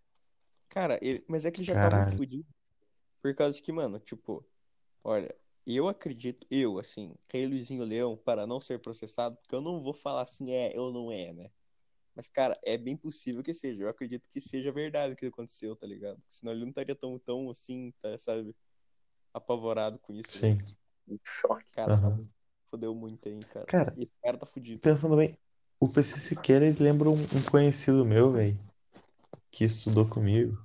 [0.70, 2.18] Cara, ele- mas é que ele já tá muito Caralho.
[2.18, 2.45] fudido.
[3.22, 4.45] Por causa que, mano, tipo,
[5.04, 5.34] olha,
[5.66, 9.93] eu acredito, eu, assim, Rei Luizinho Leão, para não ser processado, porque eu não vou
[9.93, 11.52] falar assim, é ou não é, né?
[12.16, 13.84] Mas, cara, é bem possível que seja.
[13.84, 16.22] Eu acredito que seja verdade o que aconteceu, tá ligado?
[16.30, 18.56] Senão ele não estaria tão, tão assim, tá, sabe?
[19.34, 20.38] Apavorado com isso.
[20.40, 20.56] Sim.
[20.56, 20.66] né?
[21.08, 21.66] Um choque.
[21.72, 22.28] Cara, Aham.
[22.70, 23.66] fodeu muito aí, cara.
[23.68, 24.82] Cara, Esse cara tá fudido.
[24.82, 25.38] pensando bem,
[25.80, 28.60] o PC Siqueira, ele lembra um, um conhecido meu, velho,
[29.52, 30.58] que estudou comigo.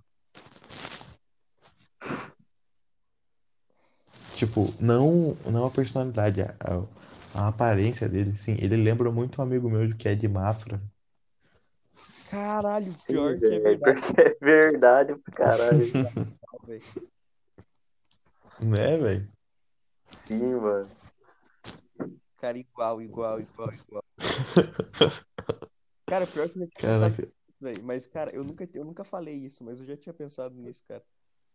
[4.35, 8.57] Tipo, não, não a personalidade, a, a, a aparência dele, sim.
[8.61, 10.81] Ele lembra muito um amigo meu que é de Mafra.
[12.31, 15.93] Caralho, Sim, pior que é verdade, é verdade pra caralho.
[18.61, 19.33] Né, velho?
[20.11, 20.91] Sim, mano.
[22.39, 24.05] Cara, igual, igual, igual, igual.
[26.07, 27.35] Cara, pior que eu já tinha pensado
[27.65, 27.83] velho.
[27.83, 31.03] Mas, cara, eu nunca, eu nunca falei isso, mas eu já tinha pensado nisso, cara.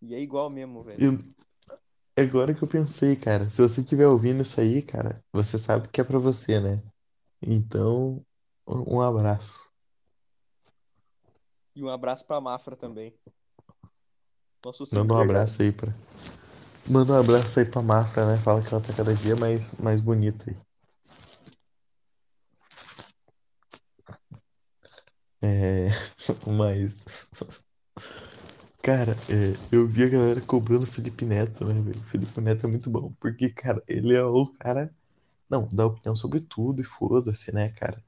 [0.01, 0.99] E é igual mesmo, velho.
[1.03, 3.49] Eu- agora que eu pensei, cara.
[3.49, 6.81] Se você estiver ouvindo isso aí, cara, você sabe que é pra você, né?
[7.41, 8.25] Então,
[8.67, 9.69] um abraço.
[11.75, 13.13] E um abraço pra Mafra também.
[14.65, 15.93] Nosso Manda um abraço aí pra.
[16.89, 18.37] Manda um abraço aí pra Mafra, né?
[18.37, 20.57] Fala que ela tá cada dia mais, mais bonita aí.
[25.41, 25.89] É.
[26.47, 27.29] Mas.
[28.81, 31.99] Cara, é, eu vi a galera cobrando o Felipe Neto, né, velho?
[31.99, 33.13] O Felipe Neto é muito bom.
[33.19, 34.91] Porque, cara, ele é o cara.
[35.47, 38.01] Não, dá opinião sobre tudo e foda-se, né, cara?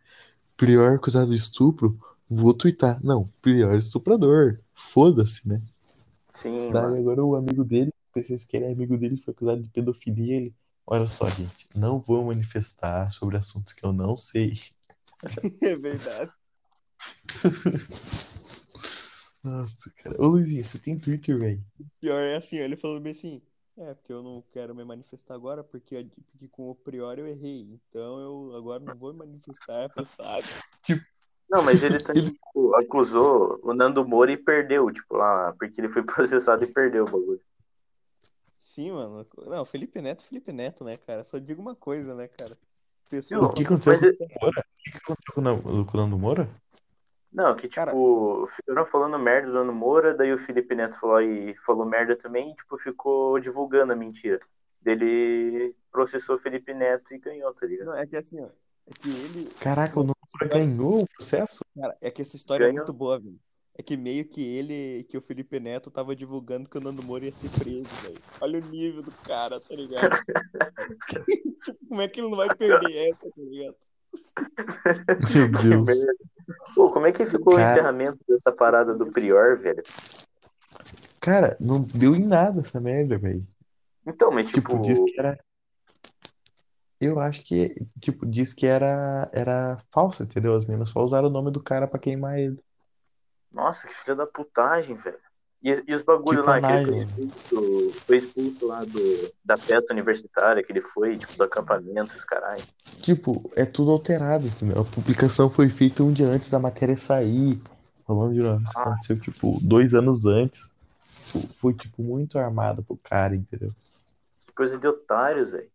[0.57, 2.99] Prior acusado de estupro, vou twittar.
[3.03, 4.59] Não, prior estuprador.
[4.73, 5.61] Foda-se, né?
[6.33, 6.97] Sim, Daí mano.
[6.97, 10.37] agora o amigo dele, vocês querem amigo dele, foi acusado de pedofilia.
[10.37, 10.55] Ele,
[10.85, 14.59] olha só, gente, não vou manifestar sobre assuntos que eu não sei.
[15.61, 16.31] É verdade.
[19.43, 20.15] Nossa, cara.
[20.19, 21.63] Ô, Luizinho, você tem Twitter, velho?
[21.99, 23.41] Pior é assim, ó, ele falando bem assim.
[23.77, 27.79] É, porque eu não quero me manifestar agora, porque, porque com o prior eu errei.
[27.89, 30.45] Então eu agora não vou me manifestar, apressado.
[31.49, 35.89] Não, mas ele também tipo, acusou o Nando Moura e perdeu, tipo, lá, porque ele
[35.89, 37.41] foi processado e perdeu o bagulho.
[38.63, 39.25] Sim, mano.
[39.47, 41.23] Não, Felipe Neto, Felipe Neto, né, cara?
[41.23, 42.53] Só digo uma coisa, né, cara?
[42.53, 43.09] O
[43.53, 44.61] que aconteceu Mas com ele- o Moura?
[44.61, 45.43] O que aconteceu com o
[45.97, 46.49] Nando- Moura?
[47.33, 47.91] Não, que tipo, Cara-
[48.55, 52.51] ficaram falando merda do Nando Moura, daí o Felipe Neto falou e falou merda também,
[52.51, 54.39] e, tipo, ficou divulgando a mentira.
[54.79, 57.87] Dele processou o Felipe Neto e ganhou, tá ligado?
[57.87, 58.49] Não, é que assim, ó.
[58.87, 59.49] É que ele.
[59.59, 61.65] Caraca, o Nando Moura ganhou o processo?
[61.75, 62.77] Cara, é que essa história é Ganhou.
[62.85, 63.39] muito boa, velho.
[63.81, 67.25] É que meio que ele, que o Felipe Neto tava divulgando que o Nando Moura
[67.25, 68.19] ia ser preso, velho.
[68.39, 70.11] Olha o nível do cara, tá ligado?
[71.89, 73.75] como é que ele não vai perder essa, tá ligado?
[75.33, 75.49] Meu
[75.83, 75.89] Deus.
[76.75, 79.81] Pô, como é que ficou Cara- o encerramento dessa parada do Prior, velho?
[81.19, 83.43] Cara, não deu em nada essa merda, velho.
[84.05, 85.39] Então, mas tipo, Tipo, diz que era.
[86.99, 90.53] Eu acho que, tipo, diz que era, era falso, entendeu?
[90.55, 92.63] As meninas só usaram o nome do cara pra queimar ele.
[93.51, 95.17] Nossa, que filha da putagem, velho.
[95.63, 99.55] E, e os bagulho Tipo lá, que ele foi expulso, foi expulso lá do, da
[99.55, 102.63] festa universitária que ele foi, tipo, do acampamento, os caralho.
[103.01, 104.81] Tipo, é tudo alterado, entendeu?
[104.81, 107.61] A publicação foi feita um dia antes da matéria sair.
[108.07, 108.81] Falando de negócio que Ah.
[108.81, 110.71] aconteceu, tipo, dois anos antes.
[111.31, 113.71] Foi, foi, tipo, muito armado pro cara, entendeu?
[114.47, 115.69] Que coisa de otários, velho.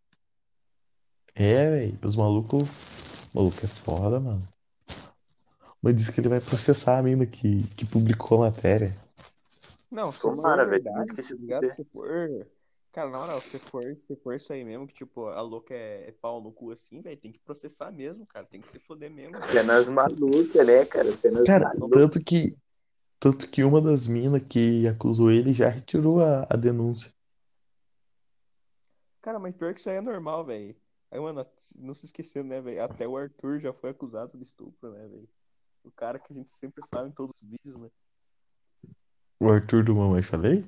[1.35, 1.99] É, velho.
[2.03, 2.69] Os malucos.
[3.33, 4.56] O maluco é foda, mano.
[5.83, 8.97] Mas diz que ele vai processar a mina que, que publicou a matéria.
[9.91, 11.69] Não, se Tomara, for verdade, que se ligado?
[11.69, 12.47] Se for.
[12.93, 16.09] Cara, na moral, se for, se for isso aí mesmo, que tipo, a louca é,
[16.09, 18.47] é pau no cu assim, velho, tem que processar mesmo, cara.
[18.47, 19.37] Tem que se foder mesmo.
[19.45, 21.15] Cenas malucas, né, cara?
[21.19, 22.01] Cenas Cara, malucas.
[22.01, 22.57] tanto que.
[23.19, 27.13] Tanto que uma das minas que acusou ele já retirou a, a denúncia.
[29.23, 30.77] Cara, mas pior que isso aí é normal, velho.
[31.11, 31.45] Aí, mano,
[31.81, 32.83] não se esquecendo, né, velho?
[32.83, 35.29] Até o Arthur já foi acusado de estupro, né, velho?
[35.87, 37.89] O cara que a gente sempre fala em todos os vídeos, né?
[39.39, 40.65] O Arthur do Mamãe Falei?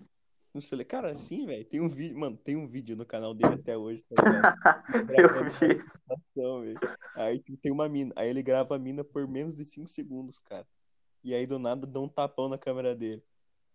[0.55, 1.65] Não sei, cara, sim, velho.
[1.65, 4.57] Tem um vídeo, mano, tem um vídeo no canal dele até hoje, tá ligado?
[5.37, 6.79] Eu vi isso.
[7.17, 8.13] Aí tipo, tem uma mina.
[8.17, 10.67] Aí ele grava a mina por menos de 5 segundos, cara.
[11.25, 13.23] E aí do nada dá um tapão na câmera dele.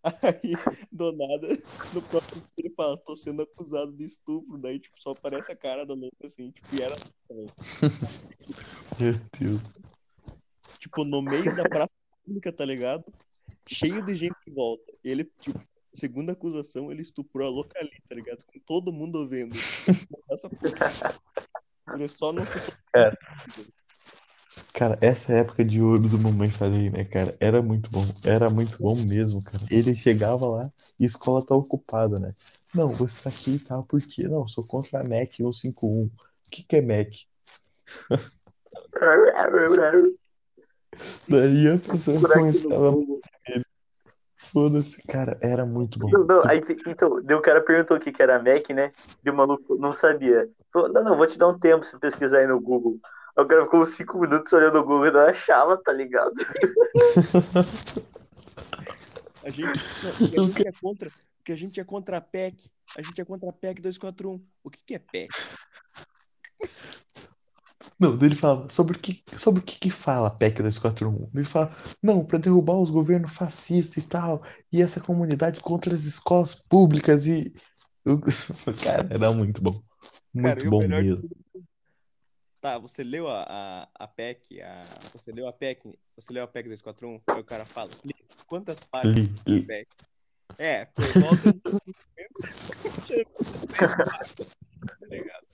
[0.21, 0.53] Aí,
[0.91, 1.47] do nada,
[1.93, 4.57] no próprio vídeo ele fala, tô sendo acusado de estupro.
[4.57, 6.95] Daí, tipo, só aparece a cara da louca assim, tipo, e era.
[8.99, 9.82] Meu Deus.
[10.83, 11.93] Tipo, no meio da praça
[12.25, 13.05] pública, tá ligado?
[13.65, 14.83] Cheio de gente em volta.
[15.01, 15.57] Ele, tipo,
[15.93, 18.43] segunda acusação, ele estuprou a louca ali, tá ligado?
[18.43, 19.55] Com todo mundo vendo.
[20.29, 21.15] Essa porra.
[21.93, 22.59] Ele só não se
[24.73, 27.37] Cara, essa época de ouro do Mamãe Falei, né, cara?
[27.39, 28.03] Era muito bom.
[28.25, 29.63] Era muito bom mesmo, cara.
[29.71, 30.69] Ele chegava lá
[30.99, 32.35] e a escola tá ocupada, né?
[32.75, 34.27] Não, você tá aqui e tal, por quê?
[34.27, 36.07] Não, sou contra a MEC 151.
[36.07, 36.11] O
[36.51, 37.25] que que é MEC?
[41.27, 43.21] Daí a pessoa começava, Google.
[44.35, 46.09] foda-se, cara, era muito bom.
[46.09, 48.91] Não, não, aí, então, o cara perguntou o que que era Mac, né?
[49.25, 50.49] E o maluco não sabia.
[50.71, 52.99] Falou, não, não, vou te dar um tempo você pesquisar aí no Google.
[53.35, 56.33] Aí o cara ficou uns 5 minutos olhando o Google e não achava, tá ligado?
[59.43, 59.79] A gente,
[60.35, 62.69] não, a gente é contra, porque a gente é contra a PEC.
[62.97, 64.45] A gente é contra a PEC 241.
[64.63, 65.29] O que que é PEC?
[68.03, 71.29] Não, ele fala, sobre o que, sobre o que que fala a PEC 241?
[71.33, 76.03] Ele fala, não, para derrubar os governos fascistas e tal, e essa comunidade contra as
[76.03, 77.53] escolas públicas e...
[78.83, 79.81] Cara, era muito bom.
[80.35, 81.17] Cara, Muito o bom mesmo.
[81.17, 81.37] tudo.
[82.59, 84.81] Tá, você leu a, a, a PEC, a,
[85.13, 88.15] você leu a PEC, você leu a PEC 241, aí o cara fala, "Li,
[88.47, 89.65] quantas páginas Li, li.
[89.65, 89.87] PEC?
[90.57, 91.77] É, por volta dos
[93.07, 94.03] 50,
[94.99, 95.47] tá ligado?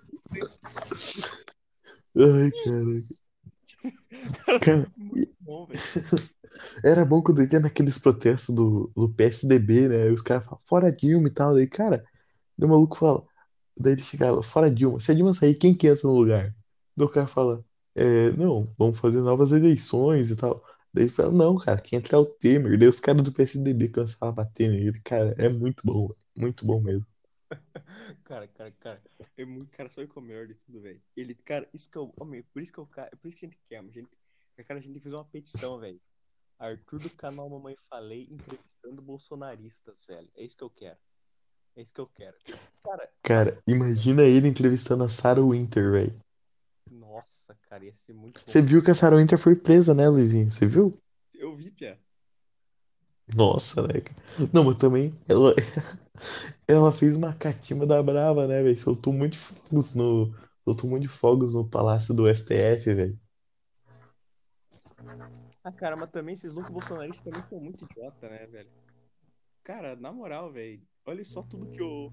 [2.16, 3.20] Ai, caraca.
[4.60, 4.86] Cara,
[5.40, 5.68] bom,
[6.84, 10.08] era bom quando ia naqueles protestos do, do PSDB, né?
[10.08, 11.54] E os caras falam, fora Dilma e tal.
[11.54, 12.04] Daí, cara,
[12.58, 13.26] o maluco fala.
[13.76, 15.00] Daí ele chegava, fora Dilma.
[15.00, 16.54] Se a Dilma sair, quem que entra no lugar?
[16.96, 17.64] Daí o cara fala,
[17.94, 20.64] é, não, vamos fazer novas eleições e tal.
[20.94, 22.78] Daí ele fala, não, cara, quem entra é o Temer.
[22.78, 25.00] Daí os caras do PSDB começavam a bater nele.
[25.04, 27.06] Cara, é muito bom, muito bom mesmo.
[28.24, 29.02] Cara, cara, cara.
[29.36, 31.02] É muito, cara, só com melhor de tudo, velho.
[31.16, 32.12] Ele, cara, isso que eu.
[32.20, 32.88] Homem, por isso que eu.
[32.96, 34.08] É por isso que a gente quer, a gente.
[34.66, 36.00] Cara, a gente tem que fazer uma petição, velho.
[36.58, 40.28] Arthur do canal Mamãe Falei entrevistando bolsonaristas, velho.
[40.36, 40.98] É isso que eu quero.
[41.74, 42.36] É isso que eu quero.
[42.84, 46.20] Cara, Cara, imagina ele entrevistando a Sarah Winter, velho.
[46.90, 48.42] nossa, cara, ia ser muito.
[48.46, 50.50] Você viu que a Sarah Winter foi presa, né, Luizinho?
[50.50, 50.96] Você viu?
[51.34, 51.98] Eu vi, Pia.
[53.34, 53.94] Nossa, né?
[54.52, 55.54] Não, mas também ela,
[56.66, 58.78] ela fez uma catimba da brava, né, velho?
[58.78, 63.18] Soltou muito fogos no, soltou muito fogos no palácio do STF, velho.
[65.62, 68.70] Ah, cara, mas também esses loucos bolsonaristas também são muito idiota, né, velho?
[69.62, 72.10] Cara, na moral, velho, olha só tudo que o.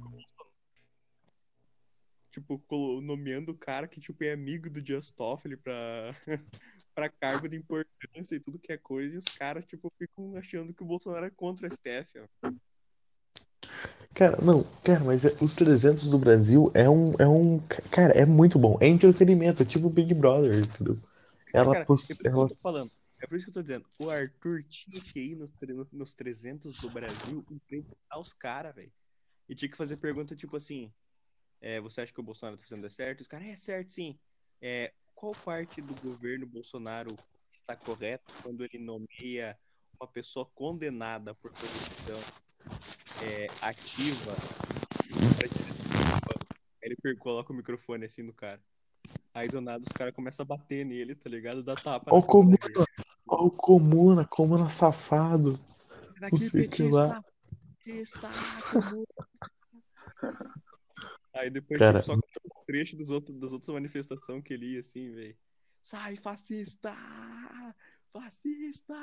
[2.30, 2.61] Tipo,
[3.01, 6.11] nomeando o cara que, tipo, é amigo do Just Toffoli pra,
[6.97, 10.73] pra cargo de importância e tudo que é coisa, e os caras, tipo, ficam achando
[10.73, 12.51] que o Bolsonaro é contra o STF, ó.
[14.15, 17.59] Cara, não, cara, mas é- os 300 do Brasil é um, é um,
[17.91, 18.75] cara, é muito bom.
[18.81, 20.97] É entretenimento, é tipo Big Brother, entendeu?
[21.53, 22.91] Ela, Cara, post- é por isso que ela, eu tô falando.
[23.21, 23.85] É por isso que eu tô dizendo.
[23.99, 28.91] O Arthur tinha que ir nos, nos- nos 300 do Brasil entrevistar os caras, velho.
[29.47, 30.91] E tinha que fazer pergunta tipo assim:
[31.61, 33.21] é, Você acha que o Bolsonaro tá fazendo certo?
[33.21, 34.17] Os caras, é certo, sim.
[34.61, 37.18] É, qual parte do governo Bolsonaro
[37.51, 39.57] está correta quando ele nomeia
[39.99, 42.20] uma pessoa condenada por corrupção
[43.26, 44.36] é, ativa
[46.84, 48.61] ele coloca o microfone assim no cara.
[49.34, 51.63] Aí do nada os caras começam a bater nele, tá ligado?
[51.63, 52.57] Dá tapa Ó o Comuna,
[53.28, 55.59] ó o Comuna, Comuna safado.
[56.20, 57.22] Daqui, Não sei o que lá.
[57.84, 57.84] petista!
[57.84, 58.28] Petista!
[61.38, 64.79] Aí depois, Cara, tipo, só um trecho dos outros, das outras manifestações que ele ia,
[64.79, 65.35] assim, velho.
[65.81, 66.93] Sai, fascista!
[68.11, 68.95] Fascista!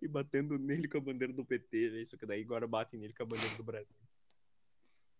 [0.00, 2.06] E batendo nele com a bandeira do PT, velho.
[2.06, 3.96] Só que daí agora batem nele com a bandeira do Brasil.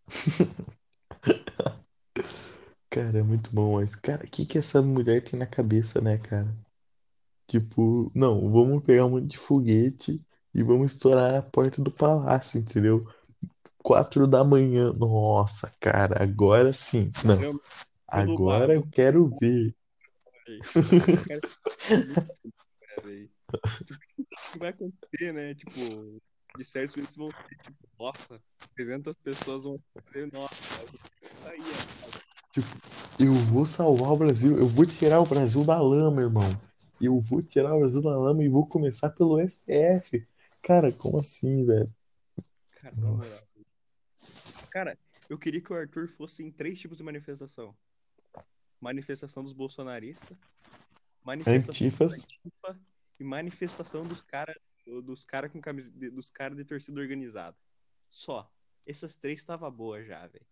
[2.90, 6.16] Cara, é muito bom, mas, cara, o que que essa mulher tem na cabeça, né,
[6.16, 6.56] cara?
[7.46, 10.24] Tipo, não, vamos pegar um monte de foguete
[10.54, 13.06] e vamos estourar a porta do palácio, entendeu?
[13.86, 14.92] Quatro da manhã.
[14.92, 17.12] Nossa, cara, agora sim.
[17.24, 17.60] Não,
[18.08, 19.76] agora eu quero ver.
[23.84, 25.54] Tipo, vai acontecer, né?
[25.54, 26.20] Tipo,
[26.56, 28.42] de certos eles vão ser, tipo, nossa,
[28.74, 30.50] 300 pessoas vão fazer, nossa,
[31.44, 33.22] aí, ó.
[33.22, 36.50] Eu vou salvar o Brasil, eu vou tirar o Brasil da lama, irmão.
[37.00, 40.26] Eu vou tirar o Brasil da lama e vou começar pelo STF.
[40.60, 41.94] Cara, como assim, velho?
[42.82, 43.46] Cara, Nossa.
[44.76, 44.98] Cara,
[45.30, 47.74] eu queria que o Arthur fosse em três tipos de manifestação.
[48.78, 50.36] Manifestação dos bolsonaristas,
[51.24, 52.12] manifestação Antifas.
[52.12, 52.78] antifa
[53.18, 54.54] e manifestação dos caras
[55.02, 57.56] dos cara com camisa, de- dos cara de torcida organizada.
[58.10, 58.52] Só.
[58.86, 60.44] Essas três tava boa já, velho.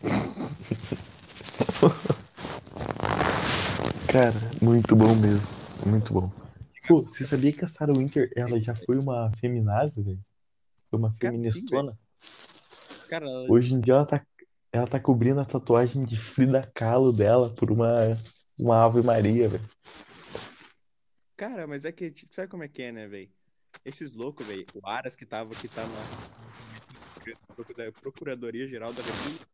[4.10, 5.46] Cara, muito bom mesmo.
[5.86, 6.32] Muito bom.
[6.88, 10.20] Pô, você sabia que a Sarah Winter, ela já foi uma feminazi, velho?
[10.90, 11.96] Foi uma feministona?
[13.12, 14.26] Cara, Hoje em dia ela tá,
[14.72, 18.16] ela tá cobrindo a tatuagem de Frida Kahlo dela por uma,
[18.58, 19.68] uma Ave Maria, velho.
[21.36, 23.30] cara, mas é que sabe como é que é, né, velho?
[23.84, 25.82] Esses loucos, velho, o Aras que tava que tá
[27.76, 29.46] na Procuradoria Geral da República,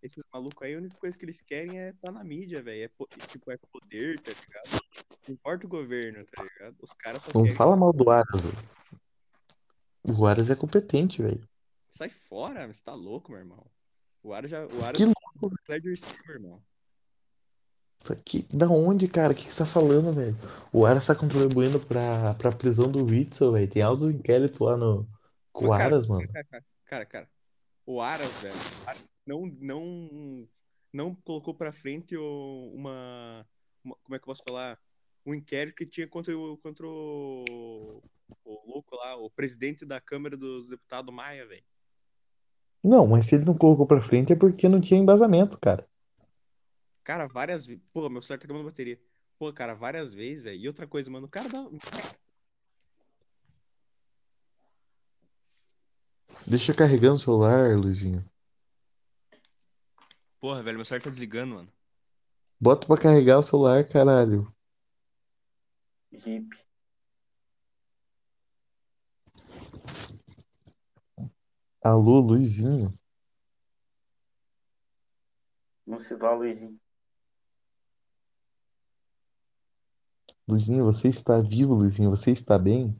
[0.00, 2.84] esses malucos aí, a única coisa que eles querem é estar tá na mídia, velho.
[2.84, 4.84] É, po- tipo, é poder, tá ligado?
[5.26, 6.76] Não importa o governo, tá ligado?
[6.80, 7.56] Os caras só Não querem.
[7.56, 8.70] fala mal do Aras, velho.
[10.04, 11.49] O Aras é competente, velho.
[11.90, 13.66] Sai fora, você tá louco, meu irmão.
[14.22, 14.64] O Aras já.
[14.64, 16.62] O Aras Que louco, Dirceu, meu irmão.
[18.24, 19.32] Que, da onde, cara?
[19.32, 20.34] O que, que você tá falando, velho?
[20.72, 23.68] O Aras tá contribuindo pra, pra prisão do Witzel, velho.
[23.68, 25.06] Tem altos inquéritos lá no,
[25.52, 26.26] com o Aras, mano.
[26.32, 27.30] Cara, cara, cara, cara.
[27.84, 28.54] O Aras, velho,
[29.26, 30.48] não, não,
[30.92, 33.46] não colocou pra frente uma,
[33.84, 34.78] uma- Como é que eu posso falar?
[35.26, 38.02] Um inquérito que tinha contra o, contra o,
[38.44, 41.64] o louco lá, o presidente da Câmara dos Deputados Maia, velho.
[42.82, 45.86] Não, mas se ele não colocou pra frente é porque não tinha embasamento, cara.
[47.04, 47.82] Cara, várias vezes.
[47.92, 48.98] Pô, meu celular tá acabando a bateria.
[49.38, 50.60] Pô, cara, várias vezes, velho.
[50.60, 51.66] E outra coisa, mano, o cara dá.
[56.46, 58.24] Deixa carregando o celular, Luizinho.
[60.38, 61.68] Porra, velho, meu celular tá desligando, mano.
[62.58, 64.52] Bota pra carregar o celular, caralho.
[66.12, 66.69] Hip.
[71.82, 72.92] Alô, Luizinho.
[75.86, 76.78] Não se vá, Luizinho.
[80.46, 82.10] Luizinho, você está vivo, Luizinho?
[82.10, 82.94] Você está bem?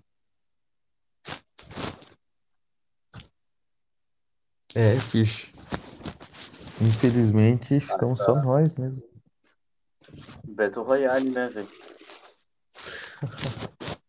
[4.74, 5.50] É, fixe.
[6.80, 9.06] Infelizmente, ficamos só nós mesmo.
[10.44, 11.68] Battle Royale, né, velho?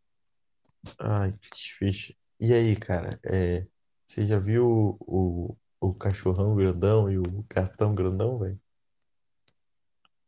[0.97, 2.17] Ai, fixe, fixe.
[2.39, 3.67] E aí, cara, é,
[4.11, 8.59] você já viu o, o cachorrão grandão e o gatão grandão, velho?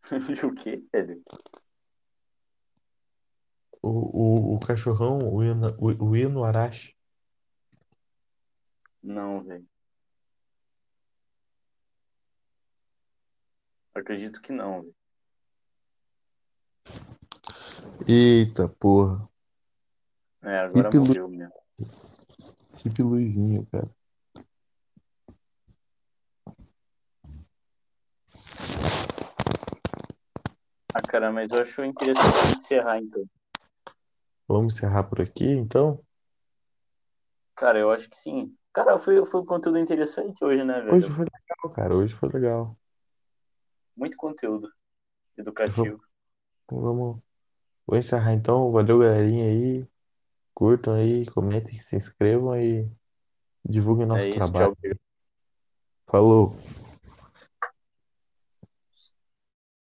[0.42, 1.22] E o quê, velho?
[3.82, 6.96] O, o, o cachorrão, o, Ina- o, o Inuarashi.
[9.04, 9.68] Não, velho.
[13.94, 14.96] Acredito que não, velho.
[18.08, 19.28] Eita, porra.
[20.42, 21.54] É, agora Hip Lu- morreu mesmo.
[22.86, 23.88] Hip Luizinho, cara.
[30.94, 33.26] Ah, cara, mas eu acho interessante encerrar, então.
[34.48, 36.04] Vamos encerrar por aqui, então?
[37.56, 38.54] Cara, eu acho que sim.
[38.74, 41.16] Cara, foi, foi um conteúdo interessante hoje, né, Hoje velho?
[41.16, 41.96] foi legal, cara.
[41.96, 42.78] Hoje foi legal.
[43.96, 44.70] Muito conteúdo
[45.38, 46.02] educativo.
[46.70, 47.22] Vamos.
[47.86, 48.72] Vou encerrar então.
[48.72, 49.88] Valeu, galerinha aí.
[50.56, 52.90] Curtam aí, comentem, se inscrevam e
[53.66, 54.78] divulguem nosso É isso, trabalho.
[54.84, 54.96] tchau.
[56.08, 56.56] Falou.